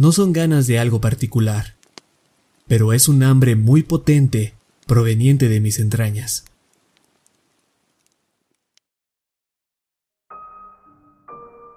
no 0.00 0.12
son 0.12 0.32
ganas 0.32 0.66
de 0.66 0.78
algo 0.78 0.98
particular, 1.02 1.76
pero 2.66 2.94
es 2.94 3.06
un 3.06 3.22
hambre 3.22 3.54
muy 3.54 3.82
potente 3.82 4.54
proveniente 4.86 5.50
de 5.50 5.60
mis 5.60 5.78
entrañas. 5.78 6.46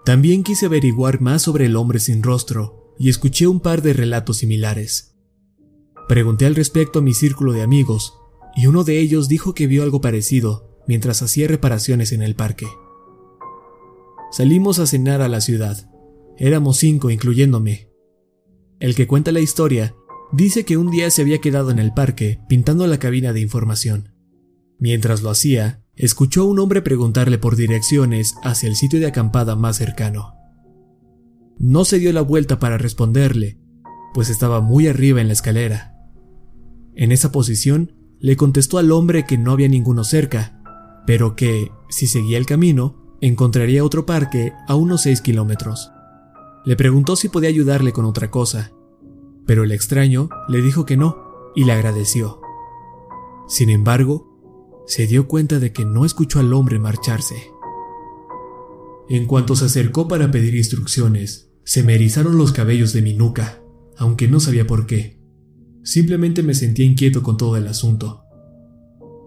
También 0.06 0.44
quise 0.44 0.68
averiguar 0.68 1.20
más 1.20 1.42
sobre 1.42 1.66
el 1.66 1.76
hombre 1.76 2.00
sin 2.00 2.24
rostro 2.24 2.96
y 2.98 3.10
escuché 3.10 3.46
un 3.46 3.60
par 3.60 3.82
de 3.82 3.92
relatos 3.92 4.38
similares. 4.38 5.16
Pregunté 6.08 6.46
al 6.46 6.56
respecto 6.56 7.00
a 7.00 7.02
mi 7.02 7.14
círculo 7.14 7.52
de 7.52 7.62
amigos 7.62 8.14
y 8.56 8.68
uno 8.68 8.86
de 8.86 9.02
ellos 9.02 9.28
dijo 9.28 9.54
que 9.54 9.68
vio 9.68 9.84
algo 9.84 10.00
parecido 10.00 10.80
mientras 10.88 11.22
hacía 11.22 11.50
reparaciones 11.50 12.14
en 12.14 12.22
el 12.22 12.36
parque. 12.36 12.68
Salimos 14.32 14.80
a 14.80 14.88
cenar 14.88 15.22
a 15.22 15.28
la 15.28 15.42
ciudad. 15.42 15.92
Éramos 16.38 16.78
cinco, 16.78 17.10
incluyéndome, 17.10 17.93
el 18.84 18.96
que 18.96 19.08
cuenta 19.08 19.32
la 19.32 19.40
historia 19.40 19.96
dice 20.34 20.66
que 20.66 20.76
un 20.76 20.92
día 20.92 21.10
se 21.10 21.22
había 21.22 21.40
quedado 21.40 21.72
en 21.72 21.80
el 21.80 21.94
parque 21.94 22.42
pintando 22.50 22.86
la 22.86 23.00
cabina 23.00 23.32
de 23.32 23.40
información. 23.40 24.12
Mientras 24.78 25.22
lo 25.22 25.30
hacía, 25.30 25.86
escuchó 25.96 26.42
a 26.42 26.48
un 26.48 26.60
hombre 26.60 26.82
preguntarle 26.82 27.38
por 27.38 27.56
direcciones 27.56 28.36
hacia 28.44 28.68
el 28.68 28.76
sitio 28.76 29.00
de 29.00 29.06
acampada 29.06 29.56
más 29.56 29.78
cercano. 29.78 30.34
No 31.58 31.86
se 31.86 31.98
dio 31.98 32.12
la 32.12 32.24
vuelta 32.24 32.60
para 32.60 32.78
responderle, 32.78 33.58
pues 34.14 34.30
estaba 34.30 34.60
muy 34.60 34.88
arriba 34.88 35.22
en 35.22 35.28
la 35.28 35.34
escalera. 35.34 35.96
En 36.94 37.14
esa 37.14 37.32
posición, 37.32 37.96
le 38.20 38.36
contestó 38.36 38.80
al 38.80 38.92
hombre 38.92 39.26
que 39.26 39.38
no 39.38 39.54
había 39.54 39.70
ninguno 39.70 40.04
cerca, 40.04 40.62
pero 41.08 41.38
que, 41.38 41.72
si 41.90 42.06
seguía 42.06 42.38
el 42.38 42.46
camino, 42.46 43.16
encontraría 43.22 43.86
otro 43.86 44.06
parque 44.06 44.52
a 44.68 44.76
unos 44.76 45.04
6 45.04 45.22
kilómetros. 45.22 45.93
Le 46.66 46.76
preguntó 46.76 47.16
si 47.16 47.30
podía 47.30 47.50
ayudarle 47.50 47.92
con 47.92 48.06
otra 48.06 48.32
cosa, 48.32 48.72
pero 49.46 49.64
el 49.64 49.72
extraño 49.72 50.30
le 50.48 50.62
dijo 50.62 50.86
que 50.86 50.98
no 50.98 51.18
y 51.56 51.66
le 51.66 51.74
agradeció. 51.74 52.40
Sin 53.48 53.70
embargo, 53.70 54.84
se 54.88 55.08
dio 55.08 55.28
cuenta 55.28 55.60
de 55.60 55.74
que 55.74 55.86
no 55.86 56.06
escuchó 56.06 56.40
al 56.40 56.54
hombre 56.54 56.80
marcharse. 56.80 57.52
En 59.10 59.26
cuanto 59.26 59.56
se 59.56 59.66
acercó 59.66 60.08
para 60.08 60.32
pedir 60.32 60.56
instrucciones, 60.56 61.52
se 61.66 61.84
me 61.84 61.96
erizaron 61.96 62.38
los 62.38 62.54
cabellos 62.54 62.94
de 62.94 63.02
mi 63.02 63.14
nuca, 63.14 63.62
aunque 63.98 64.28
no 64.28 64.40
sabía 64.40 64.66
por 64.66 64.86
qué. 64.86 65.22
Simplemente 65.84 66.44
me 66.44 66.54
sentía 66.54 66.86
inquieto 66.86 67.24
con 67.24 67.36
todo 67.38 67.58
el 67.58 67.68
asunto. 67.68 68.24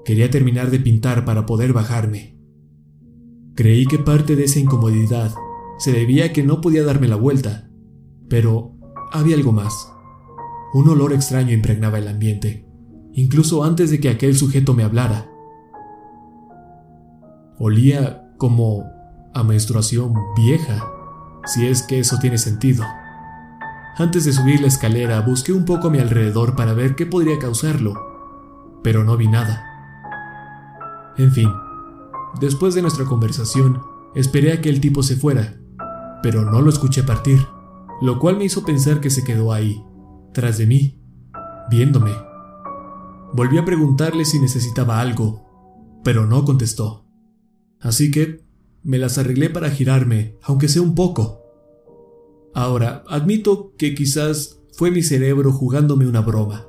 Quería 0.04 0.30
terminar 0.30 0.70
de 0.70 0.80
pintar 0.80 1.24
para 1.26 1.44
poder 1.44 1.74
bajarme. 1.74 2.38
Creí 3.54 3.86
que 3.86 3.98
parte 3.98 4.36
de 4.36 4.44
esa 4.44 4.58
incomodidad 4.58 5.34
se 5.78 5.92
debía 5.92 6.26
a 6.26 6.32
que 6.32 6.42
no 6.42 6.60
podía 6.60 6.84
darme 6.84 7.08
la 7.08 7.16
vuelta, 7.16 7.68
pero 8.28 8.72
había 9.12 9.36
algo 9.36 9.52
más. 9.52 9.92
Un 10.72 10.88
olor 10.88 11.12
extraño 11.12 11.52
impregnaba 11.52 11.98
el 11.98 12.08
ambiente, 12.08 12.66
incluso 13.12 13.64
antes 13.64 13.90
de 13.90 14.00
que 14.00 14.08
aquel 14.08 14.36
sujeto 14.36 14.74
me 14.74 14.84
hablara. 14.84 15.30
Olía 17.58 18.34
como 18.36 18.84
a 19.34 19.42
menstruación 19.42 20.14
vieja, 20.36 20.84
si 21.44 21.66
es 21.66 21.82
que 21.82 22.00
eso 22.00 22.18
tiene 22.20 22.38
sentido. 22.38 22.84
Antes 23.96 24.24
de 24.24 24.32
subir 24.32 24.60
la 24.60 24.66
escalera 24.66 25.20
busqué 25.20 25.52
un 25.52 25.64
poco 25.64 25.88
a 25.88 25.90
mi 25.90 25.98
alrededor 25.98 26.56
para 26.56 26.74
ver 26.74 26.96
qué 26.96 27.06
podría 27.06 27.38
causarlo, 27.38 27.94
pero 28.82 29.04
no 29.04 29.16
vi 29.16 29.28
nada. 29.28 29.64
En 31.16 31.32
fin, 31.32 31.50
después 32.40 32.74
de 32.74 32.82
nuestra 32.82 33.06
conversación, 33.06 33.80
esperé 34.14 34.52
a 34.52 34.60
que 34.60 34.68
el 34.68 34.80
tipo 34.80 35.02
se 35.02 35.16
fuera, 35.16 35.54
pero 36.22 36.50
no 36.50 36.60
lo 36.60 36.70
escuché 36.70 37.02
partir, 37.02 37.46
lo 38.00 38.18
cual 38.18 38.36
me 38.36 38.44
hizo 38.44 38.64
pensar 38.64 39.00
que 39.00 39.10
se 39.10 39.24
quedó 39.24 39.52
ahí, 39.52 39.82
tras 40.32 40.58
de 40.58 40.66
mí, 40.66 41.02
viéndome. 41.70 42.12
Volví 43.32 43.58
a 43.58 43.64
preguntarle 43.64 44.24
si 44.24 44.38
necesitaba 44.38 45.00
algo, 45.00 46.00
pero 46.04 46.26
no 46.26 46.44
contestó. 46.44 47.06
Así 47.80 48.10
que 48.10 48.44
me 48.82 48.98
las 48.98 49.18
arreglé 49.18 49.50
para 49.50 49.70
girarme, 49.70 50.38
aunque 50.42 50.68
sea 50.68 50.82
un 50.82 50.94
poco. 50.94 51.42
Ahora, 52.54 53.04
admito 53.08 53.74
que 53.76 53.94
quizás 53.94 54.62
fue 54.72 54.90
mi 54.90 55.02
cerebro 55.02 55.52
jugándome 55.52 56.06
una 56.06 56.20
broma, 56.20 56.66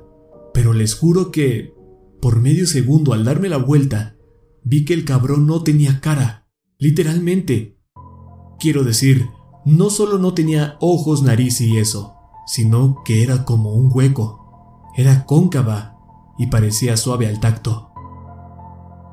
pero 0.52 0.72
les 0.72 0.94
juro 0.94 1.30
que, 1.30 1.74
por 2.20 2.40
medio 2.40 2.66
segundo 2.66 3.12
al 3.12 3.24
darme 3.24 3.48
la 3.48 3.58
vuelta, 3.58 4.16
vi 4.64 4.84
que 4.84 4.94
el 4.94 5.04
cabrón 5.04 5.46
no 5.46 5.62
tenía 5.62 6.00
cara, 6.00 6.48
literalmente. 6.78 7.78
Quiero 8.58 8.82
decir, 8.82 9.28
no 9.68 9.90
solo 9.90 10.18
no 10.18 10.32
tenía 10.32 10.78
ojos, 10.80 11.22
nariz 11.22 11.60
y 11.60 11.76
eso, 11.76 12.14
sino 12.46 13.02
que 13.04 13.22
era 13.22 13.44
como 13.44 13.72
un 13.74 13.90
hueco. 13.92 14.90
Era 14.96 15.26
cóncava 15.26 15.98
y 16.38 16.46
parecía 16.46 16.96
suave 16.96 17.26
al 17.26 17.38
tacto. 17.38 17.92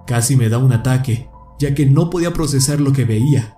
Casi 0.08 0.38
me 0.38 0.48
da 0.48 0.58
un 0.58 0.72
ataque, 0.72 1.30
ya 1.60 1.76
que 1.76 1.86
no 1.86 2.10
podía 2.10 2.32
procesar 2.32 2.80
lo 2.80 2.94
que 2.94 3.04
veía. 3.04 3.58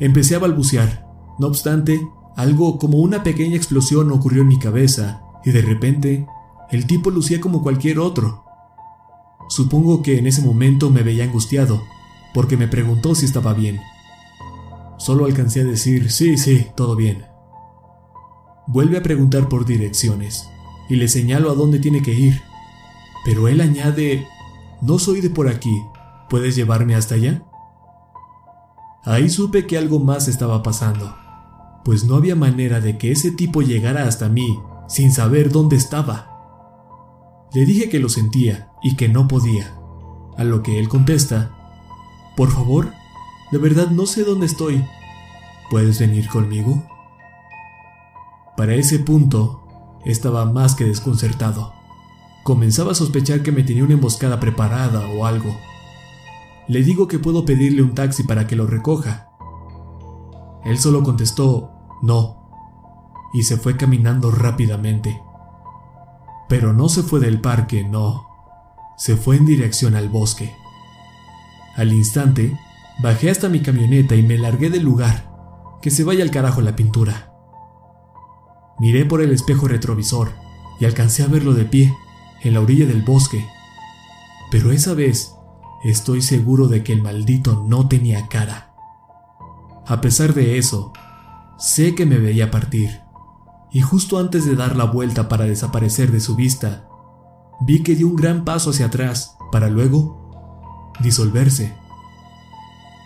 Empecé 0.00 0.36
a 0.36 0.38
balbucear. 0.38 1.08
No 1.38 1.46
obstante, 1.46 2.06
algo 2.36 2.78
como 2.78 2.98
una 2.98 3.22
pequeña 3.22 3.56
explosión 3.56 4.12
ocurrió 4.12 4.42
en 4.42 4.48
mi 4.48 4.58
cabeza 4.58 5.22
y 5.44 5.52
de 5.52 5.62
repente 5.62 6.26
el 6.70 6.86
tipo 6.86 7.10
lucía 7.10 7.40
como 7.40 7.62
cualquier 7.62 7.98
otro. 7.98 8.44
Supongo 9.48 10.02
que 10.02 10.18
en 10.18 10.26
ese 10.26 10.42
momento 10.42 10.90
me 10.90 11.02
veía 11.02 11.24
angustiado, 11.24 11.82
porque 12.34 12.58
me 12.58 12.68
preguntó 12.68 13.14
si 13.14 13.24
estaba 13.24 13.54
bien. 13.54 13.80
Solo 15.02 15.24
alcancé 15.24 15.62
a 15.62 15.64
decir, 15.64 16.12
sí, 16.12 16.38
sí, 16.38 16.68
todo 16.76 16.94
bien. 16.94 17.24
Vuelve 18.68 18.98
a 18.98 19.02
preguntar 19.02 19.48
por 19.48 19.66
direcciones, 19.66 20.48
y 20.88 20.94
le 20.94 21.08
señalo 21.08 21.50
a 21.50 21.54
dónde 21.54 21.80
tiene 21.80 22.02
que 22.02 22.14
ir. 22.14 22.40
Pero 23.24 23.48
él 23.48 23.60
añade, 23.60 24.28
no 24.80 25.00
soy 25.00 25.20
de 25.20 25.28
por 25.28 25.48
aquí, 25.48 25.76
¿puedes 26.30 26.54
llevarme 26.54 26.94
hasta 26.94 27.16
allá? 27.16 27.42
Ahí 29.02 29.28
supe 29.28 29.66
que 29.66 29.76
algo 29.76 29.98
más 29.98 30.28
estaba 30.28 30.62
pasando, 30.62 31.16
pues 31.84 32.04
no 32.04 32.14
había 32.14 32.36
manera 32.36 32.78
de 32.78 32.96
que 32.96 33.10
ese 33.10 33.32
tipo 33.32 33.60
llegara 33.60 34.06
hasta 34.06 34.28
mí 34.28 34.60
sin 34.86 35.10
saber 35.10 35.50
dónde 35.50 35.74
estaba. 35.74 36.28
Le 37.52 37.66
dije 37.66 37.88
que 37.88 37.98
lo 37.98 38.08
sentía 38.08 38.70
y 38.84 38.94
que 38.94 39.08
no 39.08 39.26
podía, 39.26 39.74
a 40.38 40.44
lo 40.44 40.62
que 40.62 40.78
él 40.78 40.88
contesta, 40.88 41.50
por 42.36 42.52
favor, 42.52 43.01
de 43.52 43.58
verdad 43.58 43.90
no 43.90 44.06
sé 44.06 44.24
dónde 44.24 44.46
estoy. 44.46 44.84
¿Puedes 45.70 46.00
venir 46.00 46.26
conmigo? 46.28 46.82
Para 48.56 48.74
ese 48.74 48.98
punto, 48.98 49.62
estaba 50.04 50.46
más 50.46 50.74
que 50.74 50.84
desconcertado. 50.84 51.72
Comenzaba 52.44 52.92
a 52.92 52.94
sospechar 52.94 53.42
que 53.42 53.52
me 53.52 53.62
tenía 53.62 53.84
una 53.84 53.94
emboscada 53.94 54.40
preparada 54.40 55.06
o 55.06 55.26
algo. 55.26 55.54
Le 56.66 56.82
digo 56.82 57.06
que 57.08 57.18
puedo 57.18 57.44
pedirle 57.44 57.82
un 57.82 57.94
taxi 57.94 58.22
para 58.22 58.46
que 58.46 58.56
lo 58.56 58.66
recoja. 58.66 59.28
Él 60.64 60.78
solo 60.78 61.02
contestó, 61.02 61.72
no, 62.02 62.48
y 63.34 63.42
se 63.42 63.58
fue 63.58 63.76
caminando 63.76 64.30
rápidamente. 64.30 65.20
Pero 66.48 66.72
no 66.72 66.88
se 66.88 67.02
fue 67.02 67.20
del 67.20 67.40
parque, 67.40 67.84
no. 67.84 68.26
Se 68.96 69.16
fue 69.16 69.36
en 69.36 69.44
dirección 69.44 69.94
al 69.94 70.08
bosque. 70.08 70.54
Al 71.76 71.92
instante, 71.92 72.58
bajé 73.00 73.30
hasta 73.30 73.48
mi 73.48 73.60
camioneta 73.60 74.14
y 74.14 74.22
me 74.22 74.38
largué 74.38 74.70
del 74.70 74.82
lugar. 74.82 75.30
Que 75.80 75.90
se 75.90 76.04
vaya 76.04 76.22
al 76.22 76.30
carajo 76.30 76.60
la 76.60 76.76
pintura. 76.76 77.32
Miré 78.78 79.04
por 79.04 79.20
el 79.20 79.32
espejo 79.32 79.68
retrovisor 79.68 80.32
y 80.78 80.84
alcancé 80.84 81.22
a 81.22 81.26
verlo 81.26 81.54
de 81.54 81.64
pie, 81.64 81.94
en 82.42 82.54
la 82.54 82.60
orilla 82.60 82.86
del 82.86 83.02
bosque. 83.02 83.46
Pero 84.50 84.72
esa 84.72 84.94
vez 84.94 85.34
estoy 85.84 86.22
seguro 86.22 86.68
de 86.68 86.82
que 86.82 86.92
el 86.92 87.02
maldito 87.02 87.64
no 87.66 87.88
tenía 87.88 88.28
cara. 88.28 88.74
A 89.86 90.00
pesar 90.00 90.34
de 90.34 90.58
eso, 90.58 90.92
sé 91.58 91.94
que 91.94 92.06
me 92.06 92.18
veía 92.18 92.50
partir 92.50 93.02
y 93.72 93.80
justo 93.80 94.18
antes 94.18 94.44
de 94.44 94.54
dar 94.54 94.76
la 94.76 94.84
vuelta 94.84 95.28
para 95.28 95.46
desaparecer 95.46 96.12
de 96.12 96.20
su 96.20 96.36
vista, 96.36 96.86
vi 97.60 97.82
que 97.82 97.94
dio 97.94 98.06
un 98.06 98.16
gran 98.16 98.44
paso 98.44 98.70
hacia 98.70 98.86
atrás 98.86 99.36
para 99.50 99.68
luego 99.70 100.92
disolverse. 101.00 101.74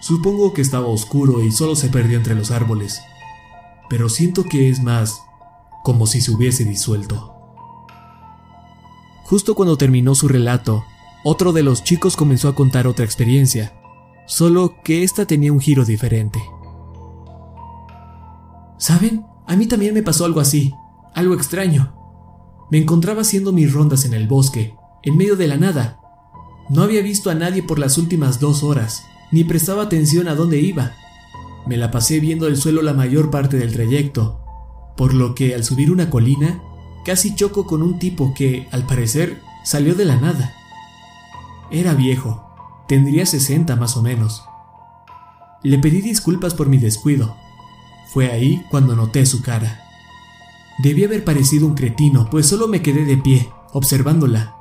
Supongo 0.01 0.53
que 0.53 0.63
estaba 0.63 0.87
oscuro 0.87 1.43
y 1.43 1.53
solo 1.53 1.75
se 1.75 1.89
perdió 1.89 2.17
entre 2.17 2.35
los 2.35 2.51
árboles, 2.51 3.01
pero 3.89 4.09
siento 4.09 4.45
que 4.45 4.69
es 4.69 4.83
más 4.83 5.23
como 5.83 6.07
si 6.07 6.21
se 6.21 6.31
hubiese 6.33 6.65
disuelto. 6.65 7.33
Justo 9.25 9.55
cuando 9.55 9.77
terminó 9.77 10.15
su 10.15 10.29
relato, 10.29 10.85
otro 11.25 11.53
de 11.53 11.63
los 11.63 11.83
chicos 11.83 12.17
comenzó 12.17 12.49
a 12.49 12.55
contar 12.55 12.87
otra 12.87 13.05
experiencia, 13.05 13.73
solo 14.27 14.77
que 14.85 15.03
esta 15.03 15.27
tenía 15.27 15.53
un 15.53 15.61
giro 15.61 15.85
diferente. 15.85 16.41
¿Saben? 18.79 19.25
A 19.47 19.57
mí 19.57 19.67
también 19.67 19.95
me 19.95 20.03
pasó 20.03 20.25
algo 20.25 20.41
así, 20.41 20.73
algo 21.15 21.35
extraño. 21.35 21.95
Me 22.71 22.79
encontraba 22.79 23.23
haciendo 23.23 23.53
mis 23.53 23.73
rondas 23.73 24.05
en 24.05 24.15
el 24.15 24.29
bosque, 24.29 24.77
en 25.03 25.17
medio 25.17 25.37
de 25.37 25.49
la 25.49 25.57
nada. 25.57 26.01
No 26.69 26.83
había 26.83 27.01
visto 27.03 27.31
a 27.31 27.35
nadie 27.35 27.63
por 27.63 27.79
las 27.79 27.97
últimas 27.97 28.39
dos 28.39 28.63
horas, 28.63 29.05
ni 29.31 29.45
prestaba 29.45 29.85
atención 29.85 30.29
a 30.29 30.35
dónde 30.35 30.61
iba. 30.61 30.93
Me 31.67 31.77
la 31.77 31.91
pasé 31.91 32.21
viendo 32.21 32.47
el 32.47 32.57
suelo 32.57 32.83
la 32.83 32.95
mayor 32.95 33.31
parte 33.31 33.57
del 33.57 33.73
trayecto, 33.73 34.41
por 34.97 35.15
lo 35.15 35.35
que 35.35 35.55
al 35.55 35.65
subir 35.65 35.91
una 35.91 36.11
colina, 36.11 36.63
casi 37.05 37.35
choco 37.35 37.67
con 37.67 37.83
un 37.83 37.99
tipo 37.99 38.35
que, 38.35 38.69
al 38.71 38.87
parecer, 38.87 39.41
salió 39.65 39.95
de 39.95 40.05
la 40.05 40.17
nada. 40.17 40.55
Era 41.71 41.95
viejo, 41.95 42.45
tendría 42.87 43.27
60 43.27 43.75
más 43.77 43.97
o 43.97 44.03
menos. 44.03 44.45
Le 45.63 45.79
pedí 45.79 46.01
disculpas 46.01 46.55
por 46.55 46.69
mi 46.69 46.79
descuido, 46.79 47.37
fue 48.13 48.31
ahí 48.31 48.65
cuando 48.71 48.95
noté 48.95 49.27
su 49.27 49.43
cara. 49.43 49.83
Debí 50.79 51.05
haber 51.05 51.25
parecido 51.25 51.67
un 51.67 51.75
cretino, 51.75 52.29
pues 52.31 52.47
solo 52.47 52.69
me 52.69 52.83
quedé 52.83 53.05
de 53.05 53.17
pie, 53.17 53.51
observándola. 53.73 54.55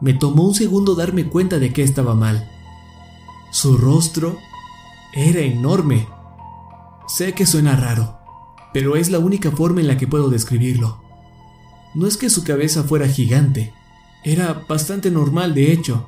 Me 0.00 0.14
tomó 0.14 0.44
un 0.44 0.54
segundo 0.54 0.94
darme 0.94 1.26
cuenta 1.26 1.58
de 1.58 1.72
que 1.72 1.82
estaba 1.82 2.14
mal. 2.14 2.50
Su 3.50 3.76
rostro 3.76 4.38
era 5.12 5.40
enorme. 5.40 6.08
Sé 7.08 7.34
que 7.34 7.46
suena 7.46 7.76
raro, 7.76 8.18
pero 8.72 8.96
es 8.96 9.10
la 9.10 9.18
única 9.18 9.50
forma 9.50 9.80
en 9.80 9.88
la 9.88 9.96
que 9.96 10.06
puedo 10.06 10.30
describirlo. 10.30 11.02
No 11.94 12.06
es 12.06 12.16
que 12.16 12.30
su 12.30 12.44
cabeza 12.44 12.84
fuera 12.84 13.08
gigante, 13.08 13.74
era 14.22 14.64
bastante 14.68 15.10
normal 15.10 15.54
de 15.54 15.72
hecho. 15.72 16.06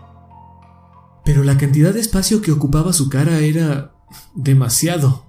Pero 1.24 1.42
la 1.44 1.56
cantidad 1.56 1.92
de 1.92 2.00
espacio 2.00 2.42
que 2.42 2.52
ocupaba 2.52 2.92
su 2.92 3.08
cara 3.08 3.38
era 3.40 3.94
demasiado. 4.34 5.24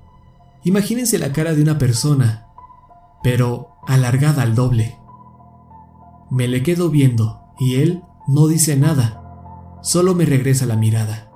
Imagínense 0.63 1.17
la 1.17 1.33
cara 1.33 1.53
de 1.53 1.61
una 1.61 1.77
persona, 1.77 2.47
pero 3.23 3.77
alargada 3.87 4.43
al 4.43 4.55
doble. 4.55 4.97
Me 6.29 6.47
le 6.47 6.63
quedo 6.63 6.89
viendo 6.89 7.41
y 7.59 7.75
él 7.75 8.03
no 8.27 8.47
dice 8.47 8.75
nada, 8.75 9.79
solo 9.81 10.15
me 10.15 10.25
regresa 10.25 10.65
la 10.65 10.75
mirada. 10.75 11.32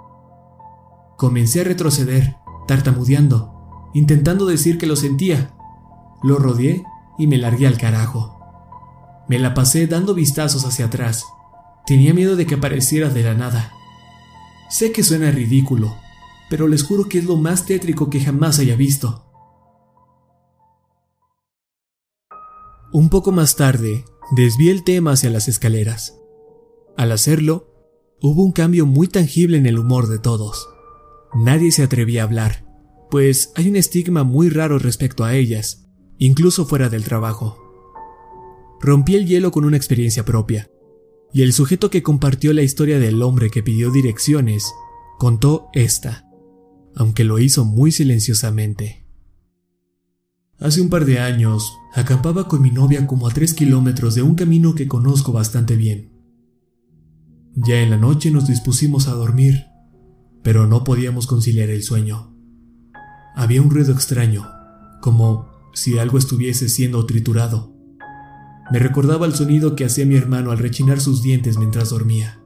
Comencé 1.18 1.62
a 1.62 1.64
retroceder, 1.64 2.38
tartamudeando, 2.68 3.90
intentando 3.96 4.46
decir 4.46 4.78
que 4.78 4.86
lo 4.86 4.96
sentía. 4.96 5.52
Lo 6.22 6.38
rodeé 6.38 6.84
y 7.18 7.26
me 7.26 7.40
largué 7.40 7.66
al 7.66 7.80
carajo. 7.80 8.38
Me 9.28 9.40
la 9.40 9.56
pasé 9.56 9.88
dando 9.88 10.14
vistazos 10.14 10.64
hacia 10.64 10.86
atrás. 10.86 11.26
Tenía 11.88 12.14
miedo 12.14 12.36
de 12.36 12.46
que 12.46 12.54
apareciera 12.54 13.10
de 13.10 13.24
la 13.24 13.34
nada. 13.34 13.74
Sé 14.70 14.92
que 14.92 15.04
suena 15.04 15.32
ridículo, 15.32 15.96
pero 16.52 16.68
les 16.68 16.84
juro 16.84 17.10
que 17.10 17.18
es 17.18 17.26
lo 17.26 17.36
más 17.36 17.66
tétrico 17.66 18.12
que 18.12 18.22
jamás 18.22 18.60
haya 18.60 18.76
visto. 18.76 19.26
Un 22.94 23.10
poco 23.10 23.32
más 23.32 23.56
tarde, 23.56 24.06
desvié 24.36 24.72
el 24.72 24.84
tema 24.84 25.14
hacia 25.14 25.32
las 25.32 25.48
escaleras. 25.48 26.16
Al 26.96 27.12
hacerlo, 27.12 27.74
hubo 28.22 28.44
un 28.44 28.52
cambio 28.52 28.86
muy 28.86 29.08
tangible 29.08 29.58
en 29.58 29.66
el 29.66 29.80
humor 29.80 30.08
de 30.08 30.20
todos. 30.20 30.77
Nadie 31.38 31.72
se 31.72 31.84
atrevía 31.84 32.22
a 32.22 32.26
hablar, 32.26 32.66
pues 33.10 33.52
hay 33.56 33.70
un 33.70 33.76
estigma 33.76 34.24
muy 34.24 34.50
raro 34.50 34.80
respecto 34.80 35.24
a 35.24 35.36
ellas, 35.36 35.88
incluso 36.18 36.66
fuera 36.66 36.90
del 36.90 37.04
trabajo. 37.04 37.58
Rompí 38.82 39.16
el 39.16 39.26
hielo 39.26 39.52
con 39.52 39.66
una 39.66 39.78
experiencia 39.78 40.26
propia, 40.26 40.70
y 41.34 41.42
el 41.42 41.54
sujeto 41.54 41.90
que 41.90 42.04
compartió 42.04 42.54
la 42.54 42.62
historia 42.62 43.00
del 43.00 43.22
hombre 43.22 43.50
que 43.50 43.64
pidió 43.64 43.92
direcciones 43.92 44.64
contó 45.18 45.70
esta 45.74 46.28
aunque 46.98 47.24
lo 47.24 47.38
hizo 47.38 47.64
muy 47.64 47.92
silenciosamente. 47.92 49.06
Hace 50.60 50.82
un 50.82 50.90
par 50.90 51.06
de 51.06 51.20
años, 51.20 51.72
acampaba 51.94 52.48
con 52.48 52.64
mi 52.64 52.72
novia 52.72 53.06
como 53.06 53.28
a 53.28 53.34
tres 53.34 53.54
kilómetros 53.54 54.16
de 54.16 54.24
un 54.24 54.34
camino 54.34 54.74
que 54.74 54.88
conozco 54.88 55.32
bastante 55.32 55.76
bien. 55.76 56.12
Ya 57.54 57.82
en 57.82 57.92
la 57.92 57.98
noche 57.98 58.32
nos 58.32 58.48
dispusimos 58.48 59.08
a 59.08 59.12
dormir, 59.12 59.67
pero 60.48 60.66
no 60.66 60.86
podíamos 60.86 61.28
conciliar 61.28 61.70
el 61.70 61.84
sueño. 61.84 62.34
Había 63.36 63.62
un 63.62 63.70
ruido 63.70 63.92
extraño, 63.92 64.48
como 65.02 65.50
si 65.74 66.00
algo 66.00 66.18
estuviese 66.18 66.70
siendo 66.70 67.06
triturado. 67.06 67.76
Me 68.72 68.80
recordaba 68.80 69.26
el 69.26 69.34
sonido 69.34 69.76
que 69.76 69.84
hacía 69.84 70.06
mi 70.06 70.16
hermano 70.16 70.52
al 70.52 70.60
rechinar 70.60 71.02
sus 71.02 71.22
dientes 71.22 71.58
mientras 71.58 71.90
dormía. 71.90 72.42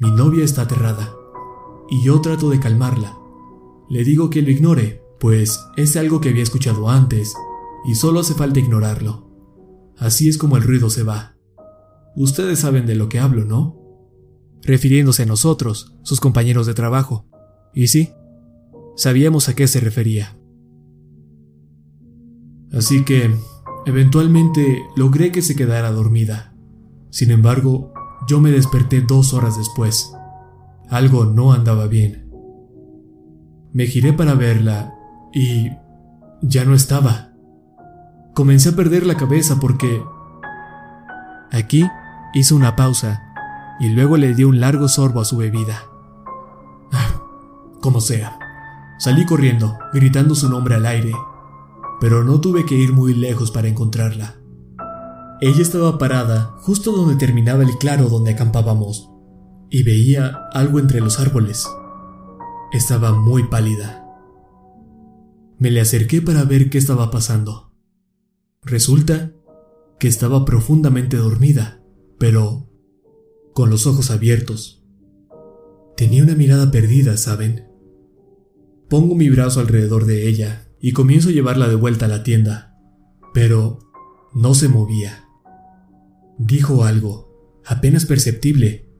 Mi 0.00 0.10
novia 0.10 0.44
está 0.44 0.62
aterrada 0.62 1.14
y 1.88 2.02
yo 2.02 2.20
trato 2.20 2.50
de 2.50 2.58
calmarla. 2.58 3.16
Le 3.88 4.02
digo 4.02 4.28
que 4.28 4.42
lo 4.42 4.50
ignore, 4.50 5.00
pues 5.20 5.60
es 5.76 5.96
algo 5.96 6.20
que 6.20 6.30
había 6.30 6.42
escuchado 6.42 6.90
antes, 6.90 7.34
y 7.84 7.94
solo 7.94 8.18
hace 8.18 8.34
falta 8.34 8.58
ignorarlo. 8.58 9.30
Así 9.96 10.28
es 10.28 10.38
como 10.38 10.56
el 10.56 10.64
ruido 10.64 10.90
se 10.90 11.04
va. 11.04 11.36
Ustedes 12.16 12.58
saben 12.58 12.84
de 12.84 12.96
lo 12.96 13.08
que 13.08 13.20
hablo, 13.20 13.44
¿no? 13.44 13.81
Refiriéndose 14.62 15.24
a 15.24 15.26
nosotros, 15.26 15.96
sus 16.02 16.20
compañeros 16.20 16.66
de 16.66 16.74
trabajo. 16.74 17.26
Y 17.74 17.88
sí, 17.88 18.12
sabíamos 18.96 19.48
a 19.48 19.54
qué 19.54 19.66
se 19.66 19.80
refería. 19.80 20.36
Así 22.72 23.04
que, 23.04 23.34
eventualmente, 23.86 24.82
logré 24.96 25.32
que 25.32 25.42
se 25.42 25.56
quedara 25.56 25.90
dormida. 25.90 26.54
Sin 27.10 27.30
embargo, 27.30 27.92
yo 28.28 28.40
me 28.40 28.50
desperté 28.50 29.00
dos 29.02 29.34
horas 29.34 29.58
después. 29.58 30.12
Algo 30.88 31.26
no 31.26 31.52
andaba 31.52 31.86
bien. 31.86 32.30
Me 33.72 33.86
giré 33.86 34.12
para 34.12 34.34
verla 34.34 34.94
y 35.34 35.70
ya 36.40 36.64
no 36.64 36.74
estaba. 36.74 37.32
Comencé 38.34 38.70
a 38.70 38.76
perder 38.76 39.06
la 39.06 39.16
cabeza 39.16 39.58
porque... 39.60 40.02
Aquí 41.50 41.84
hizo 42.32 42.56
una 42.56 42.76
pausa 42.76 43.31
y 43.80 43.88
luego 43.90 44.16
le 44.16 44.34
dio 44.34 44.48
un 44.48 44.60
largo 44.60 44.88
sorbo 44.88 45.20
a 45.20 45.24
su 45.24 45.36
bebida. 45.36 45.84
Como 47.80 48.00
sea. 48.00 48.38
Salí 48.98 49.26
corriendo, 49.26 49.76
gritando 49.92 50.34
su 50.34 50.48
nombre 50.48 50.76
al 50.76 50.86
aire, 50.86 51.12
pero 52.00 52.22
no 52.22 52.40
tuve 52.40 52.64
que 52.64 52.76
ir 52.76 52.92
muy 52.92 53.14
lejos 53.14 53.50
para 53.50 53.68
encontrarla. 53.68 54.36
Ella 55.40 55.60
estaba 55.60 55.98
parada 55.98 56.54
justo 56.60 56.92
donde 56.92 57.16
terminaba 57.16 57.64
el 57.64 57.76
claro 57.78 58.08
donde 58.08 58.30
acampábamos, 58.30 59.10
y 59.70 59.82
veía 59.82 60.48
algo 60.52 60.78
entre 60.78 61.00
los 61.00 61.18
árboles. 61.18 61.66
Estaba 62.72 63.12
muy 63.12 63.48
pálida. 63.48 64.04
Me 65.58 65.70
le 65.70 65.80
acerqué 65.80 66.22
para 66.22 66.44
ver 66.44 66.70
qué 66.70 66.78
estaba 66.78 67.10
pasando. 67.10 67.72
Resulta 68.62 69.32
que 69.98 70.06
estaba 70.06 70.44
profundamente 70.44 71.16
dormida, 71.16 71.82
pero 72.18 72.71
con 73.52 73.70
los 73.70 73.86
ojos 73.86 74.10
abiertos. 74.10 74.84
Tenía 75.96 76.22
una 76.22 76.34
mirada 76.34 76.70
perdida, 76.70 77.16
¿saben? 77.16 77.68
Pongo 78.88 79.14
mi 79.14 79.28
brazo 79.30 79.60
alrededor 79.60 80.04
de 80.06 80.28
ella 80.28 80.68
y 80.80 80.92
comienzo 80.92 81.28
a 81.28 81.32
llevarla 81.32 81.68
de 81.68 81.76
vuelta 81.76 82.06
a 82.06 82.08
la 82.08 82.22
tienda, 82.22 82.76
pero 83.32 83.78
no 84.34 84.54
se 84.54 84.68
movía. 84.68 85.28
Dijo 86.38 86.84
algo, 86.84 87.60
apenas 87.64 88.04
perceptible, 88.04 88.90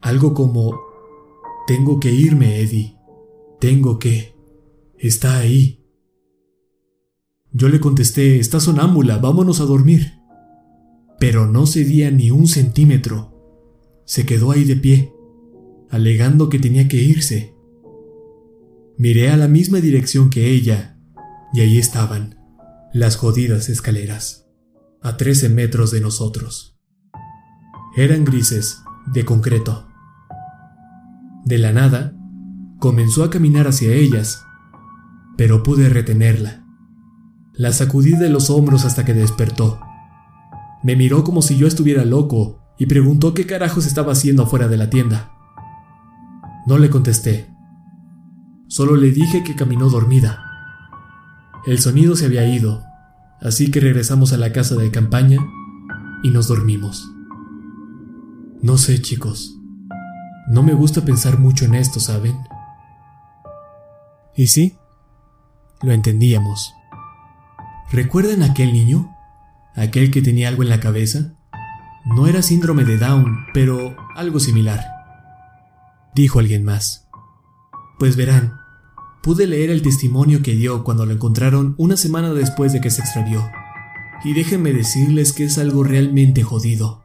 algo 0.00 0.34
como, 0.34 0.80
tengo 1.66 2.00
que 2.00 2.12
irme, 2.12 2.60
Eddie, 2.60 2.96
tengo 3.60 3.98
que, 3.98 4.34
está 4.98 5.38
ahí. 5.38 5.84
Yo 7.52 7.68
le 7.68 7.80
contesté, 7.80 8.38
está 8.38 8.60
sonámbula, 8.60 9.18
vámonos 9.18 9.60
a 9.60 9.64
dormir. 9.64 10.14
Pero 11.18 11.46
no 11.46 11.66
cedía 11.66 12.10
ni 12.10 12.30
un 12.30 12.46
centímetro. 12.46 13.37
Se 14.08 14.24
quedó 14.24 14.52
ahí 14.52 14.64
de 14.64 14.74
pie, 14.74 15.12
alegando 15.90 16.48
que 16.48 16.58
tenía 16.58 16.88
que 16.88 16.96
irse. 16.96 17.54
Miré 18.96 19.30
a 19.30 19.36
la 19.36 19.48
misma 19.48 19.80
dirección 19.80 20.30
que 20.30 20.50
ella, 20.50 20.98
y 21.52 21.60
ahí 21.60 21.76
estaban, 21.76 22.38
las 22.94 23.16
jodidas 23.16 23.68
escaleras, 23.68 24.48
a 25.02 25.18
13 25.18 25.50
metros 25.50 25.90
de 25.90 26.00
nosotros. 26.00 26.80
Eran 27.98 28.24
grises, 28.24 28.78
de 29.12 29.26
concreto. 29.26 29.88
De 31.44 31.58
la 31.58 31.72
nada, 31.72 32.14
comenzó 32.78 33.24
a 33.24 33.30
caminar 33.30 33.68
hacia 33.68 33.92
ellas, 33.92 34.42
pero 35.36 35.62
pude 35.62 35.90
retenerla. 35.90 36.64
La 37.52 37.72
sacudí 37.72 38.12
de 38.12 38.30
los 38.30 38.48
hombros 38.48 38.86
hasta 38.86 39.04
que 39.04 39.12
despertó. 39.12 39.80
Me 40.82 40.96
miró 40.96 41.24
como 41.24 41.42
si 41.42 41.58
yo 41.58 41.66
estuviera 41.66 42.06
loco 42.06 42.58
y 42.78 42.86
preguntó 42.86 43.34
qué 43.34 43.46
carajos 43.46 43.86
estaba 43.86 44.12
haciendo 44.12 44.44
afuera 44.44 44.68
de 44.68 44.76
la 44.76 44.88
tienda. 44.88 45.32
No 46.66 46.78
le 46.78 46.90
contesté. 46.90 47.50
Solo 48.68 48.96
le 48.96 49.10
dije 49.10 49.42
que 49.42 49.56
caminó 49.56 49.88
dormida. 49.90 50.44
El 51.66 51.78
sonido 51.80 52.14
se 52.14 52.26
había 52.26 52.46
ido, 52.46 52.84
así 53.40 53.70
que 53.70 53.80
regresamos 53.80 54.32
a 54.32 54.36
la 54.36 54.52
casa 54.52 54.76
de 54.76 54.90
campaña 54.90 55.38
y 56.22 56.30
nos 56.30 56.48
dormimos. 56.48 57.10
No 58.62 58.76
sé, 58.78 59.00
chicos. 59.00 59.54
No 60.48 60.62
me 60.62 60.74
gusta 60.74 61.04
pensar 61.04 61.38
mucho 61.38 61.64
en 61.64 61.74
esto, 61.74 62.00
¿saben? 62.00 62.36
Y 64.36 64.46
sí, 64.46 64.78
lo 65.82 65.92
entendíamos. 65.92 66.74
¿Recuerdan 67.90 68.42
aquel 68.42 68.72
niño? 68.72 69.10
¿Aquel 69.74 70.10
que 70.10 70.22
tenía 70.22 70.48
algo 70.48 70.62
en 70.62 70.68
la 70.68 70.80
cabeza? 70.80 71.37
No 72.04 72.26
era 72.26 72.42
síndrome 72.42 72.84
de 72.84 72.98
Down, 72.98 73.46
pero 73.52 73.96
algo 74.14 74.40
similar. 74.40 74.80
Dijo 76.14 76.38
alguien 76.38 76.64
más. 76.64 77.08
Pues 77.98 78.16
verán, 78.16 78.60
pude 79.22 79.46
leer 79.46 79.70
el 79.70 79.82
testimonio 79.82 80.42
que 80.42 80.54
dio 80.54 80.84
cuando 80.84 81.04
lo 81.04 81.12
encontraron 81.12 81.74
una 81.78 81.96
semana 81.96 82.32
después 82.32 82.72
de 82.72 82.80
que 82.80 82.90
se 82.90 83.02
extravió. 83.02 83.50
Y 84.24 84.34
déjenme 84.34 84.72
decirles 84.72 85.32
que 85.32 85.44
es 85.44 85.58
algo 85.58 85.84
realmente 85.84 86.42
jodido. 86.42 87.02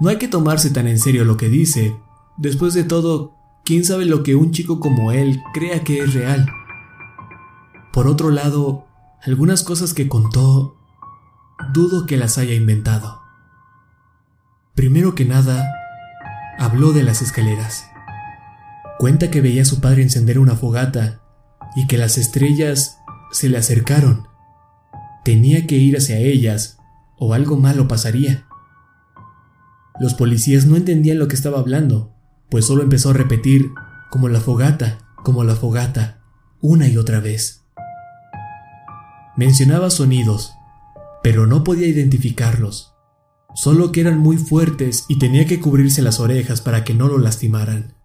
No 0.00 0.10
hay 0.10 0.18
que 0.18 0.28
tomarse 0.28 0.70
tan 0.70 0.86
en 0.86 0.98
serio 0.98 1.24
lo 1.24 1.36
que 1.36 1.48
dice. 1.48 1.96
Después 2.36 2.74
de 2.74 2.84
todo, 2.84 3.34
¿quién 3.64 3.84
sabe 3.84 4.04
lo 4.04 4.22
que 4.22 4.36
un 4.36 4.52
chico 4.52 4.78
como 4.78 5.10
él 5.10 5.40
crea 5.52 5.82
que 5.82 6.00
es 6.00 6.14
real? 6.14 6.48
Por 7.92 8.06
otro 8.06 8.30
lado, 8.30 8.86
algunas 9.22 9.64
cosas 9.64 9.94
que 9.94 10.08
contó, 10.08 10.76
dudo 11.72 12.06
que 12.06 12.16
las 12.16 12.38
haya 12.38 12.54
inventado. 12.54 13.17
Primero 14.78 15.16
que 15.16 15.24
nada, 15.24 15.74
habló 16.56 16.92
de 16.92 17.02
las 17.02 17.20
escaleras. 17.20 17.90
Cuenta 19.00 19.28
que 19.28 19.40
veía 19.40 19.62
a 19.62 19.64
su 19.64 19.80
padre 19.80 20.04
encender 20.04 20.38
una 20.38 20.54
fogata 20.54 21.20
y 21.74 21.88
que 21.88 21.98
las 21.98 22.16
estrellas 22.16 23.00
se 23.32 23.48
le 23.48 23.58
acercaron. 23.58 24.28
Tenía 25.24 25.66
que 25.66 25.74
ir 25.74 25.96
hacia 25.96 26.18
ellas 26.18 26.78
o 27.18 27.34
algo 27.34 27.56
malo 27.56 27.88
pasaría. 27.88 28.46
Los 29.98 30.14
policías 30.14 30.66
no 30.66 30.76
entendían 30.76 31.18
lo 31.18 31.26
que 31.26 31.34
estaba 31.34 31.58
hablando, 31.58 32.14
pues 32.48 32.64
solo 32.64 32.84
empezó 32.84 33.10
a 33.10 33.14
repetir 33.14 33.72
como 34.12 34.28
la 34.28 34.38
fogata, 34.38 34.98
como 35.24 35.42
la 35.42 35.56
fogata, 35.56 36.20
una 36.60 36.86
y 36.86 36.98
otra 36.98 37.18
vez. 37.18 37.64
Mencionaba 39.36 39.90
sonidos, 39.90 40.52
pero 41.24 41.48
no 41.48 41.64
podía 41.64 41.88
identificarlos, 41.88 42.94
solo 43.58 43.90
que 43.90 44.00
eran 44.00 44.20
muy 44.20 44.36
fuertes 44.36 45.04
y 45.08 45.18
tenía 45.18 45.44
que 45.44 45.58
cubrirse 45.58 46.00
las 46.00 46.20
orejas 46.20 46.60
para 46.60 46.84
que 46.84 46.94
no 46.94 47.08
lo 47.08 47.18
lastimaran. 47.18 47.96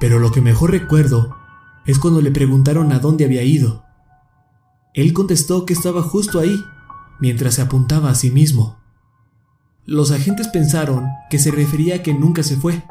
Pero 0.00 0.18
lo 0.18 0.32
que 0.32 0.40
mejor 0.40 0.70
recuerdo 0.70 1.36
es 1.84 1.98
cuando 1.98 2.22
le 2.22 2.30
preguntaron 2.30 2.92
a 2.92 2.98
dónde 2.98 3.26
había 3.26 3.42
ido. 3.42 3.84
Él 4.94 5.12
contestó 5.12 5.66
que 5.66 5.74
estaba 5.74 6.02
justo 6.02 6.40
ahí, 6.40 6.58
mientras 7.20 7.56
se 7.56 7.62
apuntaba 7.62 8.08
a 8.08 8.14
sí 8.14 8.30
mismo. 8.30 8.78
Los 9.84 10.10
agentes 10.12 10.48
pensaron 10.48 11.08
que 11.28 11.38
se 11.38 11.50
refería 11.50 11.96
a 11.96 12.02
que 12.02 12.14
nunca 12.14 12.42
se 12.42 12.56
fue. 12.56 12.82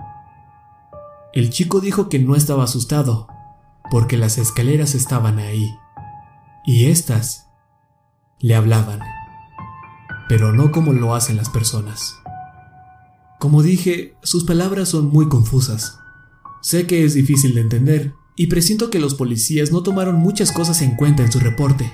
El 1.34 1.50
chico 1.50 1.80
dijo 1.80 2.08
que 2.08 2.20
no 2.20 2.36
estaba 2.36 2.66
asustado, 2.66 3.28
porque 3.90 4.16
las 4.16 4.38
escaleras 4.38 4.94
estaban 4.94 5.40
ahí, 5.40 5.76
y 6.68 6.86
éstas 6.86 7.48
le 8.40 8.54
hablaban, 8.54 9.00
pero 10.28 10.54
no 10.54 10.72
como 10.72 10.94
lo 10.94 11.16
hacen 11.16 11.38
las 11.38 11.50
personas. 11.50 12.16
Como 13.40 13.64
dije, 13.64 14.16
sus 14.22 14.44
palabras 14.44 14.90
son 14.90 15.10
muy 15.10 15.28
confusas. 15.28 15.98
Sé 16.62 16.86
que 16.86 17.04
es 17.04 17.14
difícil 17.14 17.56
de 17.56 17.62
entender 17.62 18.14
y 18.36 18.48
presiento 18.48 18.90
que 18.90 19.00
los 19.00 19.16
policías 19.16 19.72
no 19.72 19.84
tomaron 19.84 20.16
muchas 20.16 20.52
cosas 20.52 20.82
en 20.82 20.96
cuenta 20.96 21.24
en 21.24 21.32
su 21.32 21.40
reporte. 21.40 21.92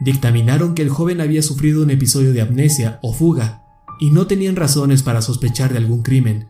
Dictaminaron 0.00 0.74
que 0.74 0.82
el 0.82 0.90
joven 0.90 1.20
había 1.20 1.42
sufrido 1.42 1.82
un 1.82 1.90
episodio 1.90 2.32
de 2.32 2.40
amnesia 2.40 2.98
o 3.02 3.12
fuga 3.12 3.62
y 4.00 4.10
no 4.10 4.26
tenían 4.26 4.56
razones 4.56 5.02
para 5.02 5.22
sospechar 5.22 5.72
de 5.72 5.78
algún 5.78 6.02
crimen. 6.02 6.48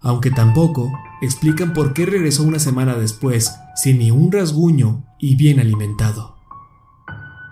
Aunque 0.00 0.30
tampoco 0.30 0.92
explican 1.20 1.72
por 1.72 1.94
qué 1.94 2.06
regresó 2.06 2.42
una 2.42 2.58
semana 2.58 2.96
después 2.96 3.52
sin 3.76 3.98
ni 3.98 4.10
un 4.10 4.32
rasguño 4.32 5.04
y 5.18 5.36
bien 5.36 5.60
alimentado. 5.60 6.36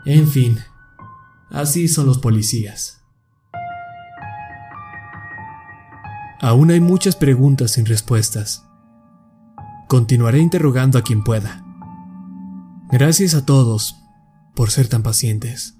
En 0.04 0.26
fin, 0.26 0.58
así 1.50 1.88
son 1.88 2.06
los 2.06 2.18
policías. 2.18 3.00
Aún 6.40 6.70
hay 6.70 6.80
muchas 6.80 7.16
preguntas 7.16 7.72
sin 7.72 7.84
respuestas. 7.84 8.64
Continuaré 9.88 10.38
interrogando 10.38 10.98
a 10.98 11.02
quien 11.02 11.22
pueda. 11.22 11.64
Gracias 12.90 13.34
a 13.34 13.44
todos 13.44 13.96
por 14.54 14.70
ser 14.70 14.88
tan 14.88 15.02
pacientes. 15.02 15.79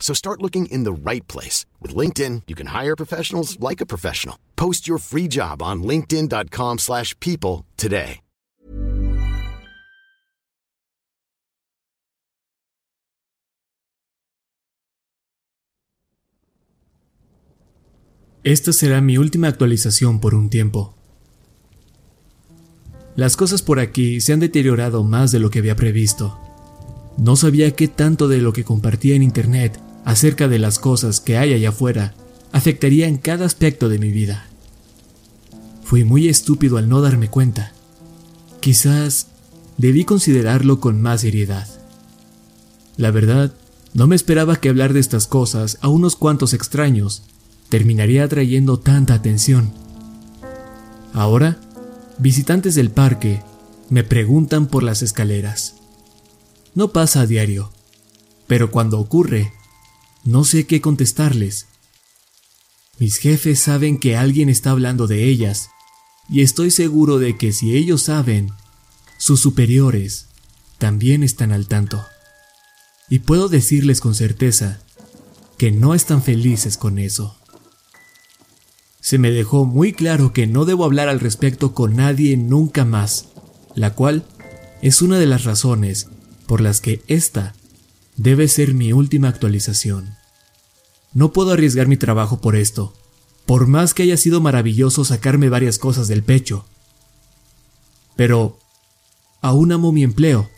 So 0.00 0.12
start 0.14 0.42
looking 0.42 0.66
in 0.72 0.82
the 0.82 0.92
right 0.92 1.26
place. 1.28 1.66
With 1.80 1.94
LinkedIn, 1.94 2.42
you 2.48 2.56
can 2.56 2.74
hire 2.74 2.96
professionals 2.96 3.60
like 3.60 3.80
a 3.80 3.86
professional. 3.86 4.36
Post 4.56 4.88
your 4.88 4.98
free 4.98 5.28
job 5.28 5.62
on 5.62 5.84
linkedin.com 5.84 6.78
slash 6.78 7.14
people 7.20 7.66
today. 7.76 8.22
Esta 18.42 18.72
será 18.72 19.02
mi 19.02 19.18
última 19.18 19.48
actualización 19.48 20.18
por 20.18 20.34
un 20.34 20.48
tiempo. 20.48 20.94
Las 23.14 23.36
cosas 23.36 23.60
por 23.60 23.78
aquí 23.78 24.22
se 24.22 24.32
han 24.32 24.40
deteriorado 24.40 25.04
más 25.04 25.30
de 25.30 25.40
lo 25.40 25.50
que 25.50 25.58
había 25.58 25.76
previsto. 25.76 26.38
No 27.18 27.36
sabía 27.36 27.76
qué 27.76 27.86
tanto 27.86 28.28
de 28.28 28.38
lo 28.38 28.54
que 28.54 28.64
compartía 28.64 29.14
en 29.14 29.22
internet 29.22 29.78
acerca 30.04 30.48
de 30.48 30.58
las 30.58 30.78
cosas 30.78 31.20
que 31.20 31.36
hay 31.36 31.52
allá 31.52 31.70
afuera 31.70 32.14
afectaría 32.52 33.06
en 33.06 33.16
cada 33.16 33.46
aspecto 33.46 33.88
de 33.88 33.98
mi 33.98 34.10
vida. 34.10 34.46
Fui 35.84 36.04
muy 36.04 36.28
estúpido 36.28 36.78
al 36.78 36.88
no 36.88 37.00
darme 37.00 37.28
cuenta. 37.28 37.72
Quizás 38.60 39.28
debí 39.76 40.04
considerarlo 40.04 40.80
con 40.80 41.00
más 41.00 41.22
seriedad. 41.22 41.66
La 42.96 43.10
verdad, 43.10 43.52
no 43.92 44.06
me 44.06 44.14
esperaba 44.14 44.56
que 44.56 44.68
hablar 44.68 44.92
de 44.92 45.00
estas 45.00 45.26
cosas 45.26 45.78
a 45.80 45.88
unos 45.88 46.16
cuantos 46.16 46.52
extraños 46.52 47.22
terminaría 47.68 48.24
atrayendo 48.24 48.78
tanta 48.78 49.14
atención. 49.14 49.72
Ahora, 51.12 51.58
visitantes 52.18 52.74
del 52.74 52.90
parque 52.90 53.42
me 53.88 54.04
preguntan 54.04 54.66
por 54.66 54.82
las 54.82 55.02
escaleras. 55.02 55.74
No 56.74 56.88
pasa 56.92 57.22
a 57.22 57.26
diario, 57.26 57.72
pero 58.46 58.70
cuando 58.70 59.00
ocurre, 59.00 59.52
no 60.24 60.44
sé 60.44 60.66
qué 60.66 60.80
contestarles. 60.80 61.66
Mis 62.98 63.16
jefes 63.16 63.60
saben 63.60 63.98
que 63.98 64.16
alguien 64.16 64.48
está 64.48 64.70
hablando 64.70 65.06
de 65.06 65.24
ellas, 65.24 65.70
y 66.28 66.42
estoy 66.42 66.70
seguro 66.70 67.18
de 67.18 67.36
que 67.36 67.52
si 67.52 67.76
ellos 67.76 68.02
saben, 68.02 68.52
sus 69.18 69.40
superiores 69.40 70.26
también 70.78 71.22
están 71.22 71.52
al 71.52 71.66
tanto. 71.66 72.04
Y 73.08 73.20
puedo 73.20 73.48
decirles 73.48 74.00
con 74.00 74.14
certeza 74.14 74.80
que 75.58 75.72
no 75.72 75.94
están 75.94 76.22
felices 76.22 76.76
con 76.76 76.98
eso. 76.98 77.36
Se 79.00 79.18
me 79.18 79.30
dejó 79.30 79.64
muy 79.64 79.92
claro 79.92 80.32
que 80.32 80.46
no 80.46 80.64
debo 80.64 80.84
hablar 80.84 81.08
al 81.08 81.20
respecto 81.20 81.74
con 81.74 81.96
nadie 81.96 82.36
nunca 82.36 82.84
más, 82.84 83.28
la 83.74 83.94
cual 83.94 84.24
es 84.82 85.02
una 85.02 85.18
de 85.18 85.26
las 85.26 85.44
razones 85.44 86.08
por 86.46 86.60
las 86.60 86.80
que 86.80 87.02
esta 87.08 87.54
debe 88.22 88.48
ser 88.48 88.74
mi 88.74 88.92
última 88.92 89.28
actualización. 89.28 90.14
No 91.14 91.32
puedo 91.32 91.52
arriesgar 91.52 91.88
mi 91.88 91.96
trabajo 91.96 92.42
por 92.42 92.54
esto, 92.54 92.92
por 93.46 93.66
más 93.66 93.94
que 93.94 94.02
haya 94.02 94.18
sido 94.18 94.42
maravilloso 94.42 95.06
sacarme 95.06 95.48
varias 95.48 95.78
cosas 95.78 96.06
del 96.06 96.22
pecho. 96.22 96.66
Pero 98.16 98.58
aún 99.40 99.72
amo 99.72 99.90
mi 99.90 100.02
empleo 100.02 100.50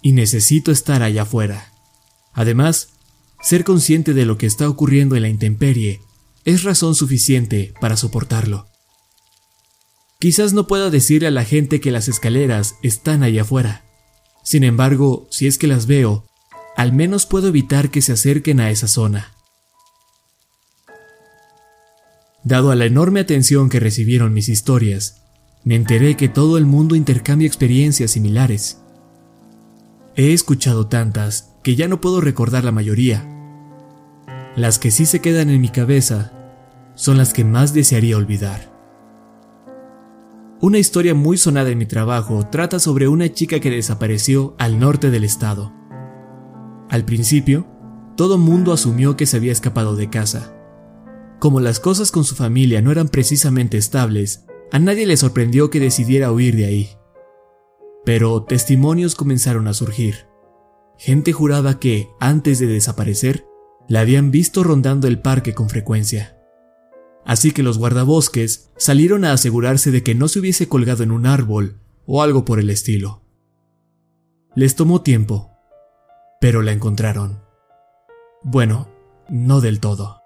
y 0.00 0.12
necesito 0.12 0.72
estar 0.72 1.02
allá 1.02 1.22
afuera. 1.22 1.70
Además, 2.32 2.88
ser 3.42 3.62
consciente 3.62 4.14
de 4.14 4.24
lo 4.24 4.38
que 4.38 4.46
está 4.46 4.66
ocurriendo 4.66 5.16
en 5.16 5.22
la 5.22 5.28
intemperie 5.28 6.00
es 6.46 6.62
razón 6.62 6.94
suficiente 6.94 7.74
para 7.82 7.98
soportarlo. 7.98 8.68
Quizás 10.18 10.54
no 10.54 10.66
pueda 10.66 10.88
decirle 10.88 11.28
a 11.28 11.30
la 11.30 11.44
gente 11.44 11.78
que 11.82 11.90
las 11.90 12.08
escaleras 12.08 12.76
están 12.82 13.22
allá 13.22 13.42
afuera. 13.42 13.84
Sin 14.42 14.64
embargo, 14.64 15.28
si 15.30 15.46
es 15.46 15.58
que 15.58 15.66
las 15.66 15.86
veo, 15.86 16.29
al 16.80 16.94
menos 16.94 17.26
puedo 17.26 17.48
evitar 17.48 17.90
que 17.90 18.00
se 18.00 18.12
acerquen 18.12 18.58
a 18.58 18.70
esa 18.70 18.88
zona. 18.88 19.34
Dado 22.42 22.70
a 22.70 22.74
la 22.74 22.86
enorme 22.86 23.20
atención 23.20 23.68
que 23.68 23.80
recibieron 23.80 24.32
mis 24.32 24.48
historias, 24.48 25.20
me 25.62 25.74
enteré 25.74 26.16
que 26.16 26.30
todo 26.30 26.56
el 26.56 26.64
mundo 26.64 26.94
intercambia 26.94 27.46
experiencias 27.46 28.12
similares. 28.12 28.80
He 30.16 30.32
escuchado 30.32 30.86
tantas 30.86 31.52
que 31.62 31.76
ya 31.76 31.86
no 31.86 32.00
puedo 32.00 32.22
recordar 32.22 32.64
la 32.64 32.72
mayoría. 32.72 33.28
Las 34.56 34.78
que 34.78 34.90
sí 34.90 35.04
se 35.04 35.20
quedan 35.20 35.50
en 35.50 35.60
mi 35.60 35.68
cabeza 35.68 36.32
son 36.94 37.18
las 37.18 37.34
que 37.34 37.44
más 37.44 37.74
desearía 37.74 38.16
olvidar. 38.16 38.72
Una 40.62 40.78
historia 40.78 41.14
muy 41.14 41.36
sonada 41.36 41.68
en 41.68 41.76
mi 41.76 41.84
trabajo 41.84 42.48
trata 42.50 42.78
sobre 42.78 43.06
una 43.06 43.30
chica 43.30 43.60
que 43.60 43.68
desapareció 43.68 44.54
al 44.56 44.78
norte 44.78 45.10
del 45.10 45.24
estado. 45.24 45.78
Al 46.90 47.04
principio, 47.04 47.68
todo 48.16 48.36
mundo 48.36 48.72
asumió 48.72 49.16
que 49.16 49.24
se 49.24 49.36
había 49.36 49.52
escapado 49.52 49.94
de 49.94 50.10
casa. 50.10 50.56
Como 51.38 51.60
las 51.60 51.78
cosas 51.78 52.10
con 52.10 52.24
su 52.24 52.34
familia 52.34 52.82
no 52.82 52.90
eran 52.90 53.08
precisamente 53.08 53.78
estables, 53.78 54.44
a 54.72 54.80
nadie 54.80 55.06
le 55.06 55.16
sorprendió 55.16 55.70
que 55.70 55.78
decidiera 55.78 56.32
huir 56.32 56.56
de 56.56 56.66
ahí. 56.66 56.90
Pero 58.04 58.42
testimonios 58.42 59.14
comenzaron 59.14 59.68
a 59.68 59.72
surgir. 59.72 60.26
Gente 60.98 61.32
juraba 61.32 61.78
que, 61.78 62.08
antes 62.18 62.58
de 62.58 62.66
desaparecer, 62.66 63.46
la 63.88 64.00
habían 64.00 64.32
visto 64.32 64.64
rondando 64.64 65.06
el 65.06 65.20
parque 65.20 65.54
con 65.54 65.68
frecuencia. 65.68 66.36
Así 67.24 67.52
que 67.52 67.62
los 67.62 67.78
guardabosques 67.78 68.70
salieron 68.76 69.24
a 69.24 69.32
asegurarse 69.32 69.92
de 69.92 70.02
que 70.02 70.16
no 70.16 70.26
se 70.26 70.40
hubiese 70.40 70.68
colgado 70.68 71.04
en 71.04 71.12
un 71.12 71.26
árbol 71.26 71.78
o 72.04 72.22
algo 72.22 72.44
por 72.44 72.58
el 72.58 72.68
estilo. 72.68 73.22
Les 74.56 74.74
tomó 74.74 75.02
tiempo, 75.02 75.49
pero 76.40 76.62
la 76.62 76.72
encontraron. 76.72 77.44
Bueno, 78.42 78.88
no 79.28 79.60
del 79.60 79.78
todo. 79.78 80.22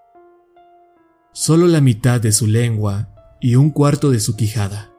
Solo 1.33 1.67
la 1.67 1.81
mitad 1.81 2.21
de 2.21 2.33
su 2.33 2.47
lengua 2.47 3.09
y 3.41 3.57
un 3.57 3.71
cuarto 3.71 4.11
de 4.11 4.21
su 4.21 4.37
quijada. 4.37 4.93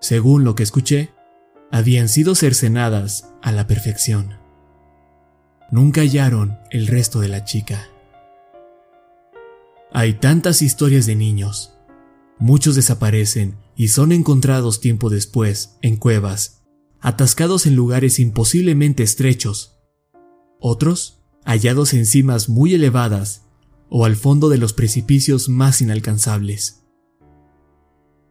Según 0.00 0.44
lo 0.44 0.54
que 0.54 0.62
escuché, 0.62 1.12
habían 1.72 2.08
sido 2.08 2.34
cercenadas 2.34 3.32
a 3.42 3.52
la 3.52 3.66
perfección. 3.66 4.38
Nunca 5.70 6.02
hallaron 6.02 6.58
el 6.70 6.86
resto 6.86 7.20
de 7.20 7.28
la 7.28 7.44
chica. 7.44 7.88
Hay 9.92 10.14
tantas 10.14 10.62
historias 10.62 11.06
de 11.06 11.16
niños. 11.16 11.74
Muchos 12.38 12.76
desaparecen 12.76 13.56
y 13.76 13.88
son 13.88 14.12
encontrados 14.12 14.80
tiempo 14.80 15.08
después 15.08 15.78
en 15.80 15.96
cuevas, 15.96 16.59
atascados 17.00 17.66
en 17.66 17.76
lugares 17.76 18.18
imposiblemente 18.18 19.02
estrechos. 19.02 19.78
Otros 20.60 21.22
hallados 21.44 21.94
en 21.94 22.06
cimas 22.06 22.48
muy 22.48 22.74
elevadas 22.74 23.46
o 23.88 24.04
al 24.04 24.16
fondo 24.16 24.48
de 24.48 24.58
los 24.58 24.72
precipicios 24.72 25.48
más 25.48 25.80
inalcanzables. 25.80 26.76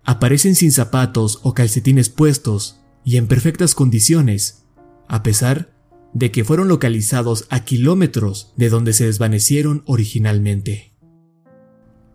aparecen 0.05 0.55
sin 0.55 0.71
zapatos 0.71 1.39
o 1.43 1.53
calcetines 1.53 2.09
puestos 2.09 2.79
y 3.03 3.17
en 3.17 3.27
perfectas 3.27 3.75
condiciones, 3.75 4.65
a 5.07 5.21
pesar 5.21 5.75
de 6.13 6.31
que 6.31 6.43
fueron 6.43 6.67
localizados 6.67 7.45
a 7.49 7.63
kilómetros 7.63 8.53
de 8.57 8.69
donde 8.69 8.93
se 8.93 9.05
desvanecieron 9.05 9.83
originalmente. 9.85 10.95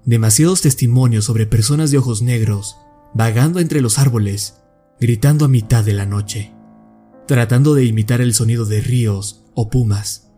Demasiados 0.05 0.61
testimonios 0.61 1.25
sobre 1.25 1.47
personas 1.47 1.91
de 1.93 1.99
ojos 1.99 2.21
negros 2.21 2.77
vagando 3.15 3.61
entre 3.61 3.81
los 3.81 3.99
árboles, 3.99 4.57
gritando 5.05 5.45
a 5.45 5.49
mitad 5.49 5.85
de 5.85 5.93
la 5.93 6.07
noche, 6.07 6.55
tratando 7.27 7.75
de 7.75 7.85
imitar 7.85 8.23
el 8.23 8.33
sonido 8.33 8.65
de 8.65 8.81
ríos 8.81 9.45
o 9.55 9.69
pumas. 9.69 10.33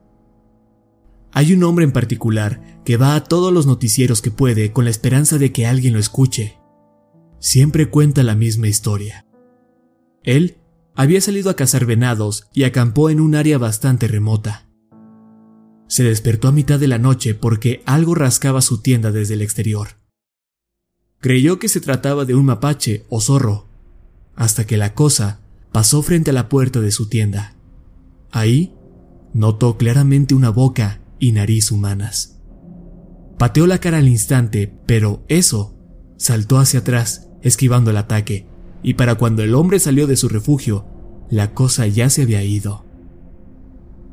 Hay 1.30 1.52
un 1.52 1.62
hombre 1.62 1.84
en 1.84 1.92
particular 1.92 2.82
que 2.84 2.96
va 2.96 3.14
a 3.14 3.22
todos 3.22 3.52
los 3.52 3.68
noticieros 3.68 4.22
que 4.22 4.32
puede 4.32 4.72
con 4.72 4.82
la 4.82 4.90
esperanza 4.90 5.38
de 5.38 5.52
que 5.52 5.68
alguien 5.68 5.92
lo 5.92 6.00
escuche. 6.00 6.58
Siempre 7.38 7.90
cuenta 7.90 8.24
la 8.24 8.34
misma 8.34 8.66
historia. 8.66 9.24
Él 10.24 10.56
había 10.96 11.20
salido 11.20 11.48
a 11.50 11.54
cazar 11.54 11.86
venados 11.86 12.48
y 12.52 12.64
acampó 12.64 13.08
en 13.08 13.20
un 13.20 13.36
área 13.36 13.58
bastante 13.58 14.08
remota. 14.08 14.68
Se 15.86 16.02
despertó 16.02 16.48
a 16.48 16.52
mitad 16.52 16.80
de 16.80 16.88
la 16.88 16.98
noche 16.98 17.34
porque 17.34 17.84
algo 17.86 18.16
rascaba 18.16 18.60
su 18.62 18.82
tienda 18.82 19.12
desde 19.12 19.34
el 19.34 19.42
exterior. 19.42 19.90
Creyó 21.20 21.60
que 21.60 21.68
se 21.68 21.80
trataba 21.80 22.24
de 22.24 22.34
un 22.34 22.46
mapache 22.46 23.06
o 23.10 23.20
zorro, 23.20 23.65
hasta 24.36 24.66
que 24.66 24.76
la 24.76 24.94
cosa 24.94 25.40
pasó 25.72 26.02
frente 26.02 26.30
a 26.30 26.34
la 26.34 26.48
puerta 26.48 26.80
de 26.80 26.92
su 26.92 27.08
tienda. 27.08 27.56
Ahí 28.30 28.74
notó 29.32 29.76
claramente 29.76 30.34
una 30.34 30.50
boca 30.50 31.00
y 31.18 31.32
nariz 31.32 31.72
humanas. 31.72 32.38
Pateó 33.38 33.66
la 33.66 33.78
cara 33.78 33.98
al 33.98 34.08
instante, 34.08 34.72
pero 34.86 35.24
eso 35.28 35.74
saltó 36.16 36.58
hacia 36.58 36.80
atrás, 36.80 37.28
esquivando 37.42 37.90
el 37.90 37.98
ataque, 37.98 38.46
y 38.82 38.94
para 38.94 39.16
cuando 39.16 39.42
el 39.42 39.54
hombre 39.54 39.78
salió 39.78 40.06
de 40.06 40.16
su 40.16 40.28
refugio, 40.28 40.86
la 41.28 41.52
cosa 41.52 41.86
ya 41.86 42.08
se 42.08 42.22
había 42.22 42.42
ido. 42.42 42.84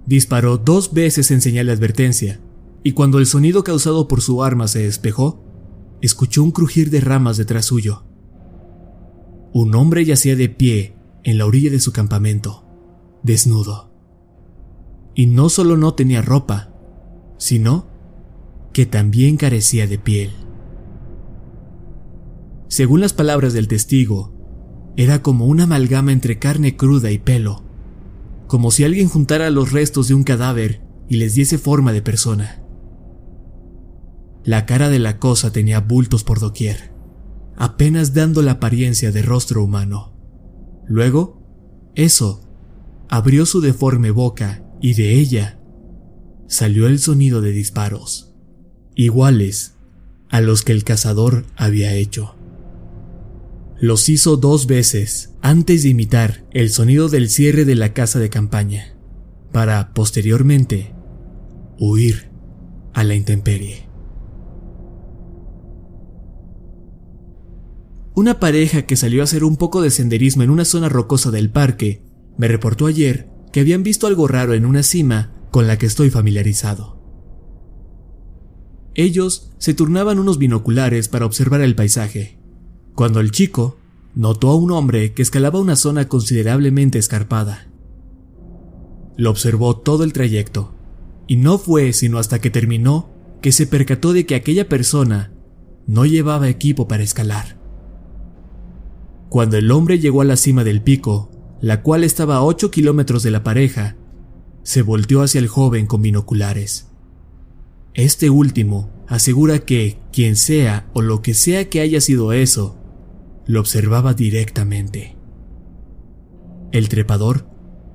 Disparó 0.06 0.58
dos 0.58 0.94
veces 0.94 1.32
en 1.32 1.42
señal 1.42 1.68
de 1.68 1.74
advertencia, 1.74 2.42
y 2.84 2.92
cuando 2.92 3.20
el 3.20 3.26
sonido 3.26 3.64
causado 3.64 4.10
por 4.10 4.22
su 4.22 4.44
arma 4.44 4.68
se 4.68 4.80
despejó, 4.80 5.46
escuchó 6.02 6.44
un 6.44 6.52
crujir 6.52 6.90
de 6.90 7.00
ramas 7.00 7.38
detrás 7.38 7.66
suyo. 7.66 8.04
Un 9.54 9.76
hombre 9.76 10.04
yacía 10.04 10.36
de 10.36 10.50
pie 10.50 10.96
en 11.24 11.38
la 11.38 11.46
orilla 11.46 11.70
de 11.70 11.80
su 11.80 11.94
campamento, 11.94 12.66
desnudo. 13.22 13.92
Y 15.14 15.28
no 15.28 15.50
solo 15.50 15.78
no 15.78 15.94
tenía 15.94 16.24
ropa, 16.24 16.74
sino 17.38 17.88
que 18.74 18.88
también 18.88 19.38
carecía 19.38 19.86
de 19.86 20.00
piel. 20.00 20.32
Según 22.68 23.02
las 23.02 23.14
palabras 23.14 23.54
del 23.54 23.68
testigo, 23.68 24.34
era 24.98 25.22
como 25.22 25.46
una 25.46 25.66
amalgama 25.66 26.12
entre 26.12 26.40
carne 26.40 26.76
cruda 26.76 27.12
y 27.12 27.20
pelo, 27.20 27.64
como 28.48 28.72
si 28.72 28.84
alguien 28.84 29.08
juntara 29.08 29.52
los 29.52 29.72
restos 29.72 30.08
de 30.08 30.16
un 30.16 30.24
cadáver 30.24 30.82
y 31.08 31.18
les 31.18 31.36
diese 31.36 31.60
forma 31.60 31.94
de 31.94 32.02
persona. 32.02 32.64
La 34.44 34.66
cara 34.66 34.90
de 34.90 35.00
la 35.00 35.20
cosa 35.20 35.52
tenía 35.52 35.80
bultos 35.80 36.24
por 36.24 36.40
doquier, 36.40 36.93
apenas 37.58 38.14
dando 38.14 38.42
la 38.42 38.54
apariencia 38.54 39.12
de 39.12 39.22
rostro 39.22 39.64
humano. 39.64 40.14
Luego, 40.88 41.42
eso 41.96 42.42
abrió 43.10 43.46
su 43.46 43.62
deforme 43.62 44.12
boca 44.12 44.64
y 44.82 44.94
de 44.96 45.20
ella 45.20 45.60
salió 46.48 46.88
el 46.88 47.00
sonido 47.00 47.42
de 47.42 47.52
disparos, 47.52 48.36
iguales 48.96 49.76
a 50.30 50.42
los 50.42 50.64
que 50.64 50.72
el 50.72 50.84
cazador 50.84 51.46
había 51.56 51.94
hecho. 51.94 52.36
Los 53.80 54.10
hizo 54.10 54.38
dos 54.38 54.68
veces 54.68 55.34
antes 55.42 55.84
de 55.84 55.90
imitar 55.90 56.46
el 56.52 56.70
sonido 56.70 57.10
del 57.10 57.30
cierre 57.30 57.66
de 57.66 57.76
la 57.76 57.94
casa 57.94 58.20
de 58.20 58.30
campaña, 58.30 58.96
para 59.52 59.94
posteriormente 59.94 60.94
huir 61.78 62.30
a 62.94 63.04
la 63.04 63.16
intemperie. 63.16 63.93
Una 68.16 68.40
pareja 68.40 68.84
que 68.84 68.96
salió 68.96 69.22
a 69.22 69.24
hacer 69.24 69.44
un 69.44 69.58
poco 69.58 69.82
de 69.82 69.90
senderismo 69.90 70.44
en 70.44 70.52
una 70.52 70.66
zona 70.66 70.88
rocosa 70.88 71.32
del 71.32 71.50
parque 71.50 72.04
me 72.38 72.48
reportó 72.48 72.86
ayer 72.86 73.30
que 73.52 73.60
habían 73.60 73.82
visto 73.82 74.06
algo 74.06 74.28
raro 74.28 74.54
en 74.54 74.66
una 74.66 74.84
cima 74.84 75.34
con 75.50 75.66
la 75.66 75.78
que 75.78 75.88
estoy 75.88 76.12
familiarizado. 76.12 77.02
Ellos 78.94 79.52
se 79.58 79.74
turnaban 79.74 80.20
unos 80.20 80.38
binoculares 80.38 81.08
para 81.08 81.26
observar 81.26 81.62
el 81.62 81.76
paisaje, 81.76 82.38
cuando 82.94 83.20
el 83.20 83.32
chico 83.32 83.80
notó 84.14 84.52
a 84.52 84.56
un 84.56 84.70
hombre 84.72 85.14
que 85.14 85.24
escalaba 85.24 85.60
una 85.60 85.76
zona 85.76 86.08
considerablemente 86.08 87.00
escarpada. 87.00 87.68
Lo 89.18 89.32
observó 89.32 89.78
todo 89.78 90.04
el 90.04 90.14
trayecto, 90.14 90.76
y 91.28 91.38
no 91.38 91.58
fue 91.58 91.94
sino 91.94 92.20
hasta 92.20 92.40
que 92.40 92.52
terminó 92.52 93.10
que 93.42 93.52
se 93.52 93.66
percató 93.66 94.14
de 94.14 94.28
que 94.28 94.36
aquella 94.36 94.70
persona 94.70 95.32
no 95.88 96.06
llevaba 96.06 96.50
equipo 96.50 96.88
para 96.88 97.04
escalar. 97.04 97.63
Cuando 99.34 99.58
el 99.58 99.72
hombre 99.72 99.98
llegó 99.98 100.22
a 100.22 100.26
la 100.26 100.38
cima 100.38 100.64
del 100.64 100.84
pico, 100.84 101.32
la 101.60 101.82
cual 101.82 102.04
estaba 102.04 102.36
a 102.36 102.44
8 102.44 102.70
kilómetros 102.70 103.24
de 103.24 103.32
la 103.32 103.42
pareja, 103.42 103.96
se 104.62 104.84
volteó 104.84 105.24
hacia 105.24 105.40
el 105.40 105.48
joven 105.48 105.88
con 105.88 106.04
binoculares. 106.04 106.92
Este 107.96 108.30
último 108.30 108.92
asegura 109.08 109.58
que 109.58 109.98
quien 110.12 110.36
sea 110.36 110.88
o 110.94 111.02
lo 111.02 111.24
que 111.24 111.34
sea 111.34 111.68
que 111.68 111.82
haya 111.82 112.00
sido 112.00 112.32
eso, 112.32 112.78
lo 113.48 113.60
observaba 113.60 114.14
directamente. 114.14 115.16
El 116.72 116.88
trepador 116.88 117.48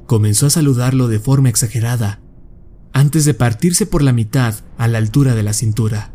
comenzó 0.08 0.46
a 0.46 0.50
saludarlo 0.50 1.06
de 1.06 1.20
forma 1.20 1.50
exagerada, 1.50 2.20
antes 2.92 3.24
de 3.24 3.34
partirse 3.34 3.86
por 3.86 4.02
la 4.02 4.12
mitad 4.12 4.56
a 4.76 4.88
la 4.88 4.98
altura 4.98 5.36
de 5.36 5.44
la 5.44 5.52
cintura. 5.52 6.12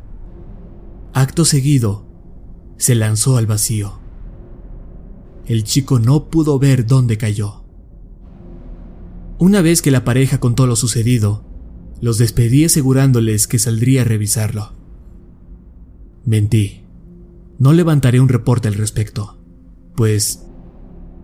Acto 1.14 1.46
seguido, 1.46 2.10
se 2.76 2.94
lanzó 2.94 3.38
al 3.38 3.48
vacío. 3.48 4.03
El 5.46 5.64
chico 5.64 6.00
no 6.00 6.30
pudo 6.30 6.58
ver 6.60 6.86
dónde 6.86 7.18
cayó. 7.18 7.64
Una 9.40 9.62
vez 9.62 9.82
que 9.82 9.92
la 9.92 10.06
pareja 10.06 10.40
contó 10.40 10.68
lo 10.68 10.76
sucedido, 10.76 11.46
los 12.00 12.18
despedí 12.18 12.66
asegurándoles 12.66 13.48
que 13.48 13.60
saldría 13.60 14.02
a 14.02 14.06
revisarlo. 14.06 14.74
Mentí. 16.26 16.84
No 17.60 17.74
levantaré 17.74 18.20
un 18.20 18.30
reporte 18.30 18.68
al 18.68 18.74
respecto, 18.74 19.38
pues 19.96 20.46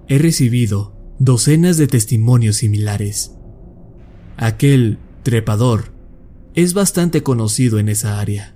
he 0.07 0.17
recibido 0.17 0.95
docenas 1.19 1.77
de 1.77 1.87
testimonios 1.87 2.57
similares. 2.57 3.35
Aquel 4.37 4.99
trepador 5.23 5.91
es 6.55 6.73
bastante 6.73 7.23
conocido 7.23 7.79
en 7.79 7.89
esa 7.89 8.19
área. 8.19 8.55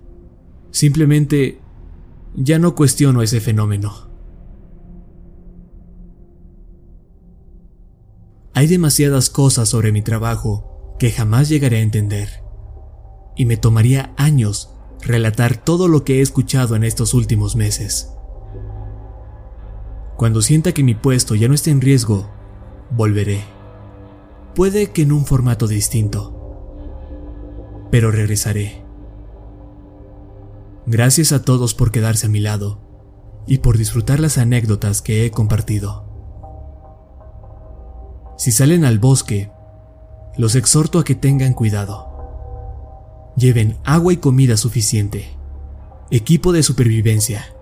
Simplemente 0.71 1.60
ya 2.36 2.60
no 2.60 2.76
cuestiono 2.76 3.21
ese 3.21 3.39
fenómeno. 3.39 4.12
Hay 8.56 8.68
demasiadas 8.68 9.30
cosas 9.32 9.70
sobre 9.70 9.92
mi 9.92 10.04
trabajo 10.04 10.96
que 11.00 11.12
jamás 11.12 11.50
llegaré 11.50 11.78
a 11.78 11.82
entender. 11.82 12.44
Y 13.36 13.46
me 13.48 13.58
tomaría 13.58 14.13
años 14.16 14.70
relatar 15.02 15.58
todo 15.58 15.88
lo 15.88 16.04
que 16.04 16.20
he 16.20 16.22
escuchado 16.22 16.76
en 16.76 16.84
estos 16.84 17.16
últimos 17.16 17.56
meses. 17.56 18.13
Cuando 20.18 20.44
sienta 20.44 20.72
que 20.72 20.84
mi 20.84 20.94
puesto 20.94 21.34
ya 21.34 21.48
no 21.48 21.56
esté 21.56 21.72
en 21.72 21.82
riesgo, 21.82 22.30
volveré. 22.92 23.44
Puede 24.54 24.92
que 24.92 25.02
en 25.02 25.12
un 25.12 25.26
formato 25.26 25.68
distinto. 25.68 26.39
Pero 27.89 28.12
regresaré. 28.12 28.84
Gracias 30.86 31.32
a 31.32 31.42
todos 31.42 31.74
por 31.74 31.92
quedarse 31.92 32.28
a 32.28 32.30
mi 32.30 32.39
lado 32.39 32.82
y 33.48 33.58
por 33.58 33.80
disfrutar 33.80 34.20
las 34.20 34.38
anécdotas 34.38 35.02
que 35.02 35.26
he 35.26 35.32
compartido. 35.32 36.12
Si 38.36 38.52
salen 38.52 38.84
al 38.84 39.00
bosque, 39.00 39.52
los 40.38 40.56
exhorto 40.56 41.00
a 41.00 41.04
que 41.04 41.15
tengan 41.15 41.54
cuidado. 41.54 43.32
Lleven 43.36 43.78
agua 43.84 44.13
y 44.13 44.17
comida 44.17 44.58
suficiente, 44.58 45.28
equipo 46.10 46.52
de 46.52 46.63
supervivencia. 46.63 47.54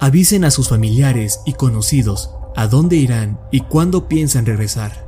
Avisen 0.00 0.44
a 0.44 0.50
sus 0.50 0.68
familiares 0.68 1.40
y 1.44 1.52
conocidos 1.52 2.34
a 2.56 2.66
dónde 2.66 2.96
irán 2.96 3.38
y 3.50 3.60
cuándo 3.60 4.08
piensan 4.08 4.46
regresar. 4.46 5.06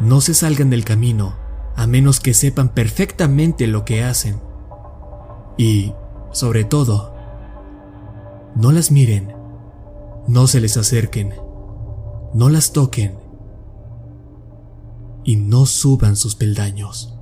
No 0.00 0.20
se 0.20 0.34
salgan 0.34 0.70
del 0.70 0.84
camino 0.84 1.36
a 1.76 1.86
menos 1.86 2.20
que 2.20 2.34
sepan 2.34 2.68
perfectamente 2.68 3.66
lo 3.66 3.84
que 3.84 4.04
hacen. 4.04 4.40
Y, 5.56 5.92
sobre 6.32 6.64
todo, 6.64 7.14
no 8.54 8.70
las 8.70 8.92
miren, 8.92 9.34
no 10.28 10.46
se 10.46 10.60
les 10.60 10.76
acerquen 10.76 11.43
no 12.34 12.48
las 12.48 12.72
toquen 12.72 13.16
y 15.24 15.36
no 15.36 15.66
suban 15.66 16.16
sus 16.16 16.34
peldaños. 16.34 17.13